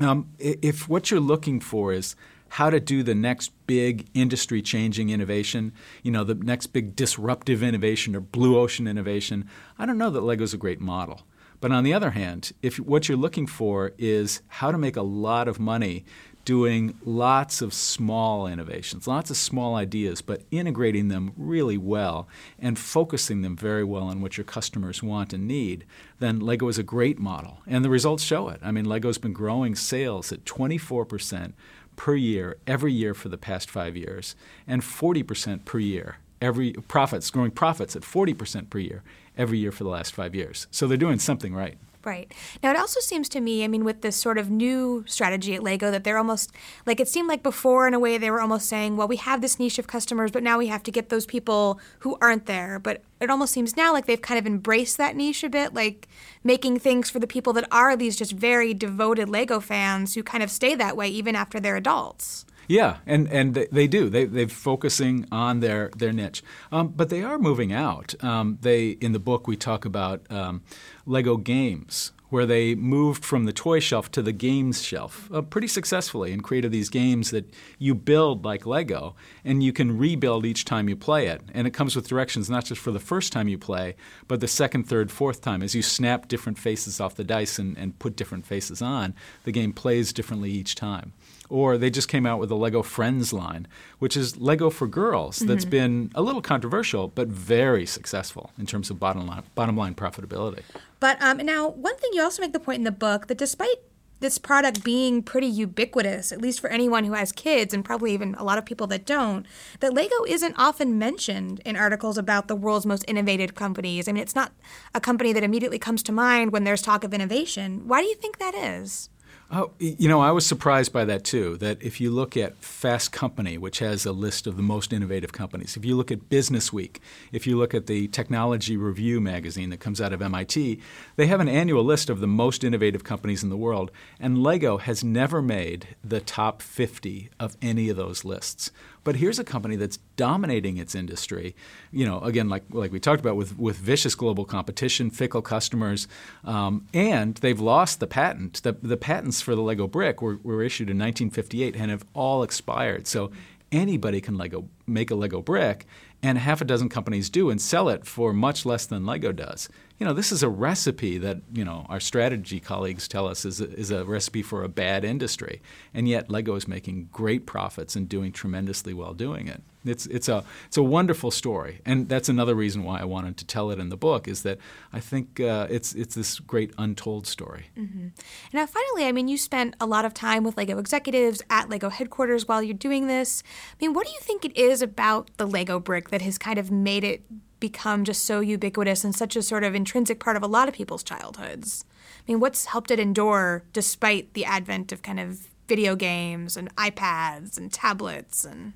um, 0.00 0.30
if 0.38 0.88
what 0.88 1.10
you're 1.10 1.20
looking 1.20 1.60
for 1.60 1.92
is 1.92 2.16
how 2.48 2.70
to 2.70 2.80
do 2.80 3.02
the 3.02 3.14
next 3.14 3.52
big 3.66 4.06
industry 4.14 4.62
changing 4.62 5.10
innovation, 5.10 5.72
you 6.02 6.10
know, 6.10 6.24
the 6.24 6.36
next 6.36 6.68
big 6.68 6.96
disruptive 6.96 7.62
innovation 7.62 8.16
or 8.16 8.20
blue 8.20 8.58
ocean 8.58 8.88
innovation, 8.88 9.46
I 9.78 9.84
don't 9.84 9.98
know 9.98 10.08
that 10.08 10.22
Lego's 10.22 10.54
a 10.54 10.56
great 10.56 10.80
model. 10.80 11.20
But 11.60 11.70
on 11.70 11.84
the 11.84 11.92
other 11.92 12.12
hand, 12.12 12.52
if 12.62 12.78
what 12.80 13.10
you're 13.10 13.18
looking 13.18 13.46
for 13.46 13.92
is 13.98 14.40
how 14.48 14.72
to 14.72 14.78
make 14.78 14.96
a 14.96 15.02
lot 15.02 15.48
of 15.48 15.60
money 15.60 16.06
doing 16.44 16.98
lots 17.04 17.62
of 17.62 17.72
small 17.72 18.46
innovations, 18.46 19.06
lots 19.06 19.30
of 19.30 19.36
small 19.36 19.74
ideas, 19.74 20.20
but 20.20 20.42
integrating 20.50 21.08
them 21.08 21.32
really 21.36 21.78
well 21.78 22.28
and 22.58 22.78
focusing 22.78 23.42
them 23.42 23.56
very 23.56 23.84
well 23.84 24.04
on 24.04 24.20
what 24.20 24.36
your 24.36 24.44
customers 24.44 25.02
want 25.02 25.32
and 25.32 25.46
need, 25.46 25.84
then 26.18 26.40
Lego 26.40 26.68
is 26.68 26.78
a 26.78 26.82
great 26.82 27.18
model. 27.18 27.60
And 27.66 27.84
the 27.84 27.90
results 27.90 28.22
show 28.22 28.48
it. 28.48 28.60
I 28.62 28.70
mean, 28.70 28.84
Lego's 28.84 29.18
been 29.18 29.32
growing 29.32 29.74
sales 29.74 30.32
at 30.32 30.44
24% 30.44 31.52
per 31.96 32.14
year, 32.14 32.56
every 32.66 32.92
year 32.92 33.14
for 33.14 33.28
the 33.28 33.38
past 33.38 33.70
five 33.70 33.96
years, 33.96 34.34
and 34.66 34.82
40% 34.82 35.64
per 35.64 35.78
year. 35.78 36.18
Every 36.40 36.72
profits, 36.72 37.30
growing 37.30 37.52
profits 37.52 37.96
at 37.96 38.02
40% 38.02 38.68
per 38.68 38.78
year 38.78 39.02
every 39.36 39.58
year 39.58 39.72
for 39.72 39.84
the 39.84 39.90
last 39.90 40.14
five 40.14 40.34
years. 40.34 40.66
So 40.70 40.86
they're 40.86 40.96
doing 40.96 41.18
something 41.18 41.54
right. 41.54 41.76
Right. 42.04 42.32
Now, 42.62 42.70
it 42.70 42.76
also 42.76 43.00
seems 43.00 43.28
to 43.30 43.40
me, 43.40 43.64
I 43.64 43.68
mean, 43.68 43.82
with 43.82 44.02
this 44.02 44.16
sort 44.16 44.36
of 44.36 44.50
new 44.50 45.04
strategy 45.06 45.54
at 45.54 45.62
Lego, 45.62 45.90
that 45.90 46.04
they're 46.04 46.18
almost 46.18 46.52
like 46.84 47.00
it 47.00 47.08
seemed 47.08 47.28
like 47.28 47.42
before, 47.42 47.88
in 47.88 47.94
a 47.94 47.98
way, 47.98 48.18
they 48.18 48.30
were 48.30 48.42
almost 48.42 48.68
saying, 48.68 48.96
well, 48.96 49.08
we 49.08 49.16
have 49.16 49.40
this 49.40 49.58
niche 49.58 49.78
of 49.78 49.86
customers, 49.86 50.30
but 50.30 50.42
now 50.42 50.58
we 50.58 50.66
have 50.66 50.82
to 50.82 50.90
get 50.90 51.08
those 51.08 51.24
people 51.24 51.80
who 52.00 52.18
aren't 52.20 52.46
there. 52.46 52.78
But 52.78 53.02
it 53.20 53.30
almost 53.30 53.54
seems 53.54 53.76
now 53.76 53.92
like 53.92 54.04
they've 54.04 54.20
kind 54.20 54.38
of 54.38 54.46
embraced 54.46 54.98
that 54.98 55.16
niche 55.16 55.42
a 55.44 55.48
bit, 55.48 55.72
like 55.72 56.08
making 56.42 56.78
things 56.78 57.08
for 57.08 57.18
the 57.18 57.26
people 57.26 57.54
that 57.54 57.66
are 57.70 57.96
these 57.96 58.16
just 58.16 58.32
very 58.32 58.74
devoted 58.74 59.28
Lego 59.30 59.58
fans 59.60 60.14
who 60.14 60.22
kind 60.22 60.42
of 60.42 60.50
stay 60.50 60.74
that 60.74 60.96
way 60.96 61.08
even 61.08 61.34
after 61.34 61.58
they're 61.58 61.76
adults. 61.76 62.44
Yeah, 62.68 62.98
and, 63.06 63.28
and 63.30 63.54
they, 63.54 63.66
they 63.70 63.86
do. 63.86 64.08
They, 64.08 64.24
they're 64.24 64.48
focusing 64.48 65.26
on 65.30 65.60
their, 65.60 65.90
their 65.96 66.12
niche. 66.12 66.42
Um, 66.72 66.88
but 66.88 67.10
they 67.10 67.22
are 67.22 67.38
moving 67.38 67.72
out. 67.72 68.14
Um, 68.22 68.58
they 68.60 68.90
In 68.90 69.12
the 69.12 69.18
book, 69.18 69.46
we 69.46 69.56
talk 69.56 69.84
about 69.84 70.30
um, 70.30 70.62
Lego 71.06 71.36
games, 71.36 72.12
where 72.34 72.46
they 72.46 72.74
moved 72.74 73.24
from 73.24 73.44
the 73.44 73.52
toy 73.52 73.78
shelf 73.78 74.10
to 74.10 74.20
the 74.20 74.32
games 74.32 74.82
shelf 74.82 75.30
uh, 75.32 75.40
pretty 75.40 75.68
successfully 75.68 76.32
and 76.32 76.42
created 76.42 76.72
these 76.72 76.90
games 76.90 77.30
that 77.30 77.48
you 77.78 77.94
build 77.94 78.44
like 78.44 78.66
Lego 78.66 79.14
and 79.44 79.62
you 79.62 79.72
can 79.72 79.96
rebuild 79.96 80.44
each 80.44 80.64
time 80.64 80.88
you 80.88 80.96
play 80.96 81.28
it. 81.28 81.40
And 81.54 81.64
it 81.64 81.70
comes 81.70 81.94
with 81.94 82.08
directions 82.08 82.50
not 82.50 82.64
just 82.64 82.80
for 82.80 82.90
the 82.90 82.98
first 82.98 83.32
time 83.32 83.46
you 83.46 83.56
play, 83.56 83.94
but 84.26 84.40
the 84.40 84.48
second, 84.48 84.88
third, 84.88 85.12
fourth 85.12 85.42
time. 85.42 85.62
As 85.62 85.76
you 85.76 85.82
snap 85.82 86.26
different 86.26 86.58
faces 86.58 87.00
off 87.00 87.14
the 87.14 87.22
dice 87.22 87.56
and, 87.56 87.78
and 87.78 87.96
put 88.00 88.16
different 88.16 88.46
faces 88.46 88.82
on, 88.82 89.14
the 89.44 89.52
game 89.52 89.72
plays 89.72 90.12
differently 90.12 90.50
each 90.50 90.74
time. 90.74 91.12
Or 91.48 91.78
they 91.78 91.88
just 91.88 92.08
came 92.08 92.26
out 92.26 92.40
with 92.40 92.50
a 92.50 92.56
Lego 92.56 92.82
Friends 92.82 93.32
line, 93.32 93.68
which 94.00 94.16
is 94.16 94.38
Lego 94.38 94.70
for 94.70 94.88
girls. 94.88 95.38
Mm-hmm. 95.38 95.46
That's 95.46 95.64
been 95.64 96.10
a 96.16 96.22
little 96.22 96.42
controversial, 96.42 97.06
but 97.06 97.28
very 97.28 97.86
successful 97.86 98.50
in 98.58 98.66
terms 98.66 98.90
of 98.90 98.98
bottom 98.98 99.24
line, 99.24 99.44
bottom 99.54 99.76
line 99.76 99.94
profitability. 99.94 100.62
But 101.04 101.20
um, 101.20 101.36
now, 101.36 101.68
one 101.68 101.98
thing 101.98 102.12
you 102.14 102.22
also 102.22 102.40
make 102.40 102.54
the 102.54 102.58
point 102.58 102.78
in 102.78 102.84
the 102.84 102.90
book 102.90 103.26
that 103.26 103.36
despite 103.36 103.76
this 104.20 104.38
product 104.38 104.82
being 104.82 105.22
pretty 105.22 105.46
ubiquitous, 105.46 106.32
at 106.32 106.40
least 106.40 106.60
for 106.60 106.70
anyone 106.70 107.04
who 107.04 107.12
has 107.12 107.30
kids 107.30 107.74
and 107.74 107.84
probably 107.84 108.14
even 108.14 108.34
a 108.36 108.42
lot 108.42 108.56
of 108.56 108.64
people 108.64 108.86
that 108.86 109.04
don't, 109.04 109.44
that 109.80 109.92
Lego 109.92 110.24
isn't 110.26 110.54
often 110.56 110.98
mentioned 110.98 111.60
in 111.66 111.76
articles 111.76 112.16
about 112.16 112.48
the 112.48 112.56
world's 112.56 112.86
most 112.86 113.04
innovative 113.06 113.54
companies. 113.54 114.08
I 114.08 114.12
mean, 114.12 114.22
it's 114.22 114.34
not 114.34 114.52
a 114.94 115.00
company 115.00 115.34
that 115.34 115.42
immediately 115.42 115.78
comes 115.78 116.02
to 116.04 116.10
mind 116.10 116.52
when 116.52 116.64
there's 116.64 116.80
talk 116.80 117.04
of 117.04 117.12
innovation. 117.12 117.86
Why 117.86 118.00
do 118.00 118.08
you 118.08 118.14
think 118.14 118.38
that 118.38 118.54
is? 118.54 119.10
Oh, 119.56 119.70
you 119.78 120.08
know, 120.08 120.20
I 120.20 120.32
was 120.32 120.44
surprised 120.44 120.92
by 120.92 121.04
that 121.04 121.22
too. 121.22 121.56
That 121.58 121.80
if 121.80 122.00
you 122.00 122.10
look 122.10 122.36
at 122.36 122.56
Fast 122.56 123.12
Company, 123.12 123.56
which 123.56 123.78
has 123.78 124.04
a 124.04 124.10
list 124.10 124.48
of 124.48 124.56
the 124.56 124.64
most 124.64 124.92
innovative 124.92 125.30
companies, 125.32 125.76
if 125.76 125.84
you 125.84 125.94
look 125.94 126.10
at 126.10 126.28
Business 126.28 126.72
Week, 126.72 127.00
if 127.30 127.46
you 127.46 127.56
look 127.56 127.72
at 127.72 127.86
the 127.86 128.08
Technology 128.08 128.76
Review 128.76 129.20
magazine 129.20 129.70
that 129.70 129.78
comes 129.78 130.00
out 130.00 130.12
of 130.12 130.20
MIT, 130.20 130.80
they 131.14 131.26
have 131.28 131.38
an 131.38 131.48
annual 131.48 131.84
list 131.84 132.10
of 132.10 132.18
the 132.18 132.26
most 132.26 132.64
innovative 132.64 133.04
companies 133.04 133.44
in 133.44 133.48
the 133.48 133.56
world. 133.56 133.92
And 134.18 134.42
Lego 134.42 134.78
has 134.78 135.04
never 135.04 135.40
made 135.40 135.94
the 136.02 136.20
top 136.20 136.60
50 136.60 137.30
of 137.38 137.56
any 137.62 137.88
of 137.88 137.96
those 137.96 138.24
lists. 138.24 138.72
But 139.04 139.16
here's 139.16 139.38
a 139.38 139.44
company 139.44 139.76
that's 139.76 139.98
dominating 140.16 140.78
its 140.78 140.94
industry. 140.94 141.54
You 141.92 142.06
know, 142.06 142.20
again, 142.20 142.48
like 142.48 142.64
like 142.70 142.90
we 142.90 142.98
talked 142.98 143.20
about 143.20 143.36
with 143.36 143.58
with 143.58 143.76
vicious 143.76 144.14
global 144.14 144.44
competition, 144.44 145.10
fickle 145.10 145.42
customers, 145.42 146.08
um, 146.44 146.86
and 146.92 147.36
they've 147.36 147.60
lost 147.60 148.00
the 148.00 148.06
patent. 148.06 148.62
The, 148.62 148.72
the 148.72 148.96
patents 148.96 149.40
for 149.40 149.54
the 149.54 149.62
Lego 149.62 149.86
brick 149.86 150.22
were, 150.22 150.38
were 150.42 150.62
issued 150.62 150.88
in 150.88 150.98
1958 150.98 151.76
and 151.76 151.90
have 151.90 152.04
all 152.14 152.42
expired. 152.42 153.06
So 153.06 153.30
anybody 153.70 154.20
can 154.20 154.36
Lego 154.36 154.68
make 154.86 155.10
a 155.10 155.14
Lego 155.14 155.42
brick, 155.42 155.86
and 156.22 156.38
half 156.38 156.60
a 156.60 156.64
dozen 156.64 156.88
companies 156.88 157.28
do 157.28 157.50
and 157.50 157.60
sell 157.60 157.88
it 157.88 158.06
for 158.06 158.32
much 158.32 158.64
less 158.64 158.86
than 158.86 159.04
Lego 159.04 159.32
does. 159.32 159.68
You 159.98 160.06
know, 160.06 160.12
this 160.12 160.32
is 160.32 160.42
a 160.42 160.48
recipe 160.48 161.18
that, 161.18 161.38
you 161.52 161.64
know, 161.64 161.86
our 161.88 162.00
strategy 162.00 162.58
colleagues 162.58 163.06
tell 163.06 163.28
us 163.28 163.44
is 163.44 163.60
a, 163.60 163.72
is 163.72 163.92
a 163.92 164.04
recipe 164.04 164.42
for 164.42 164.64
a 164.64 164.68
bad 164.68 165.04
industry. 165.04 165.62
And 165.92 166.08
yet 166.08 166.28
Lego 166.28 166.56
is 166.56 166.66
making 166.66 167.10
great 167.12 167.46
profits 167.46 167.94
and 167.94 168.08
doing 168.08 168.32
tremendously 168.32 168.92
well 168.92 169.14
doing 169.14 169.46
it. 169.46 169.62
It's, 169.84 170.06
it's, 170.06 170.28
a, 170.28 170.42
it's 170.66 170.78
a 170.78 170.82
wonderful 170.82 171.30
story. 171.30 171.80
And 171.84 172.08
that's 172.08 172.28
another 172.28 172.54
reason 172.54 172.82
why 172.82 173.00
I 173.00 173.04
wanted 173.04 173.36
to 173.36 173.44
tell 173.44 173.70
it 173.70 173.78
in 173.78 173.90
the 173.90 173.96
book 173.96 174.26
is 174.26 174.42
that 174.42 174.58
I 174.92 174.98
think 174.98 175.38
uh, 175.38 175.68
it's, 175.70 175.94
it's 175.94 176.14
this 176.14 176.40
great 176.40 176.72
untold 176.76 177.26
story. 177.26 177.66
Mm-hmm. 177.78 178.08
Now, 178.52 178.66
finally, 178.66 179.06
I 179.06 179.12
mean, 179.12 179.28
you 179.28 179.36
spent 179.36 179.76
a 179.80 179.86
lot 179.86 180.04
of 180.04 180.14
time 180.14 180.42
with 180.42 180.56
Lego 180.56 180.78
executives 180.78 181.42
at 181.50 181.68
Lego 181.68 181.90
headquarters 181.90 182.48
while 182.48 182.62
you're 182.62 182.74
doing 182.74 183.06
this. 183.06 183.42
I 183.72 183.76
mean, 183.84 183.92
what 183.92 184.06
do 184.06 184.12
you 184.12 184.20
think 184.20 184.44
it 184.44 184.56
is 184.56 184.82
about 184.82 185.30
the 185.36 185.46
Lego 185.46 185.78
brick 185.78 186.08
that 186.08 186.22
has 186.22 186.38
kind 186.38 186.58
of 186.58 186.70
made 186.70 187.04
it 187.04 187.22
become 187.68 188.04
just 188.04 188.26
so 188.26 188.40
ubiquitous 188.40 189.04
and 189.04 189.14
such 189.14 189.36
a 189.36 189.42
sort 189.42 189.64
of 189.64 189.74
intrinsic 189.74 190.20
part 190.20 190.36
of 190.36 190.42
a 190.42 190.46
lot 190.46 190.68
of 190.68 190.74
people's 190.74 191.02
childhoods? 191.02 191.86
I 191.96 192.30
mean, 192.30 192.38
what's 192.38 192.66
helped 192.66 192.90
it 192.90 193.00
endure 193.00 193.62
despite 193.72 194.34
the 194.34 194.44
advent 194.44 194.92
of 194.92 195.00
kind 195.00 195.18
of 195.18 195.48
video 195.66 195.96
games 195.96 196.58
and 196.58 196.74
iPads 196.76 197.56
and 197.56 197.72
tablets 197.72 198.44
and 198.44 198.74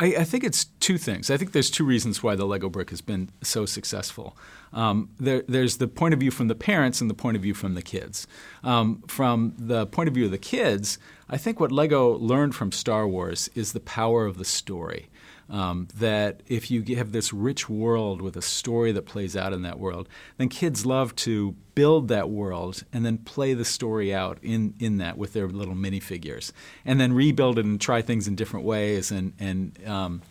I, 0.00 0.06
I, 0.06 0.24
think 0.24 0.42
it's 0.42 0.64
two 0.80 0.98
things. 0.98 1.30
I 1.30 1.36
think 1.36 1.52
there's 1.52 1.70
two 1.70 1.84
reasons 1.84 2.20
why 2.20 2.34
the 2.34 2.44
Lego 2.44 2.68
brick 2.68 2.90
has 2.90 3.00
been 3.00 3.30
so 3.44 3.64
successful. 3.64 4.36
Um, 4.74 5.08
there, 5.18 5.44
there's 5.48 5.78
the 5.78 5.88
point 5.88 6.12
of 6.12 6.20
view 6.20 6.30
from 6.30 6.48
the 6.48 6.54
parents 6.54 7.00
and 7.00 7.08
the 7.08 7.14
point 7.14 7.36
of 7.36 7.42
view 7.42 7.54
from 7.54 7.74
the 7.74 7.82
kids. 7.82 8.26
Um, 8.62 9.02
from 9.06 9.54
the 9.56 9.86
point 9.86 10.08
of 10.08 10.14
view 10.14 10.26
of 10.26 10.32
the 10.32 10.38
kids, 10.38 10.98
I 11.30 11.38
think 11.38 11.60
what 11.60 11.72
Lego 11.72 12.18
learned 12.18 12.54
from 12.54 12.72
Star 12.72 13.06
Wars 13.08 13.48
is 13.54 13.72
the 13.72 13.80
power 13.80 14.26
of 14.26 14.36
the 14.36 14.44
story. 14.44 15.08
Um, 15.50 15.88
that 15.94 16.42
if 16.46 16.70
you 16.70 16.96
have 16.96 17.12
this 17.12 17.30
rich 17.30 17.68
world 17.68 18.22
with 18.22 18.34
a 18.34 18.42
story 18.42 18.92
that 18.92 19.04
plays 19.04 19.36
out 19.36 19.52
in 19.52 19.60
that 19.60 19.78
world, 19.78 20.08
then 20.38 20.48
kids 20.48 20.86
love 20.86 21.14
to 21.16 21.54
build 21.74 22.08
that 22.08 22.30
world 22.30 22.82
and 22.94 23.04
then 23.04 23.18
play 23.18 23.52
the 23.52 23.64
story 23.64 24.12
out 24.12 24.38
in, 24.42 24.72
in 24.80 24.96
that 24.96 25.18
with 25.18 25.34
their 25.34 25.46
little 25.46 25.74
minifigures, 25.74 26.50
and 26.86 26.98
then 26.98 27.12
rebuild 27.12 27.58
it 27.58 27.66
and 27.66 27.78
try 27.78 28.00
things 28.00 28.26
in 28.26 28.34
different 28.34 28.64
ways. 28.64 29.10
And 29.10 29.34
and 29.38 29.78
um, 29.86 30.22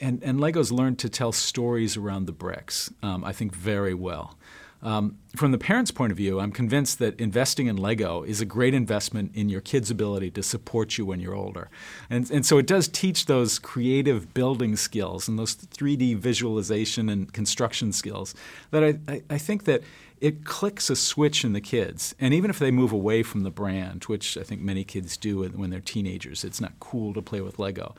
and, 0.00 0.22
and 0.22 0.40
Lego's 0.40 0.72
learned 0.72 0.98
to 1.00 1.08
tell 1.08 1.32
stories 1.32 1.96
around 1.96 2.26
the 2.26 2.32
bricks, 2.32 2.92
um, 3.02 3.24
I 3.24 3.32
think, 3.32 3.54
very 3.54 3.94
well. 3.94 4.36
Um, 4.82 5.18
from 5.34 5.52
the 5.52 5.58
parent's 5.58 5.90
point 5.90 6.12
of 6.12 6.16
view, 6.16 6.38
I'm 6.38 6.52
convinced 6.52 6.98
that 6.98 7.18
investing 7.18 7.66
in 7.66 7.76
Lego 7.76 8.22
is 8.22 8.40
a 8.40 8.44
great 8.44 8.74
investment 8.74 9.32
in 9.34 9.48
your 9.48 9.60
kid's 9.60 9.90
ability 9.90 10.30
to 10.32 10.42
support 10.42 10.98
you 10.98 11.06
when 11.06 11.18
you're 11.18 11.34
older. 11.34 11.70
And, 12.10 12.30
and 12.30 12.44
so 12.44 12.58
it 12.58 12.66
does 12.66 12.86
teach 12.86 13.26
those 13.26 13.58
creative 13.58 14.32
building 14.34 14.76
skills 14.76 15.28
and 15.28 15.38
those 15.38 15.56
3D 15.56 16.16
visualization 16.16 17.08
and 17.08 17.32
construction 17.32 17.92
skills 17.92 18.34
that 18.70 18.84
I, 18.84 18.98
I, 19.08 19.22
I 19.30 19.38
think 19.38 19.64
that 19.64 19.82
it 20.20 20.44
clicks 20.44 20.88
a 20.88 20.96
switch 20.96 21.44
in 21.44 21.52
the 21.52 21.60
kids. 21.60 22.14
And 22.20 22.32
even 22.32 22.48
if 22.48 22.58
they 22.58 22.70
move 22.70 22.92
away 22.92 23.22
from 23.22 23.42
the 23.42 23.50
brand, 23.50 24.04
which 24.04 24.36
I 24.38 24.42
think 24.42 24.60
many 24.60 24.84
kids 24.84 25.16
do 25.16 25.42
when 25.42 25.70
they're 25.70 25.80
teenagers, 25.80 26.44
it's 26.44 26.60
not 26.60 26.78
cool 26.80 27.12
to 27.14 27.22
play 27.22 27.40
with 27.40 27.58
Lego 27.58 27.94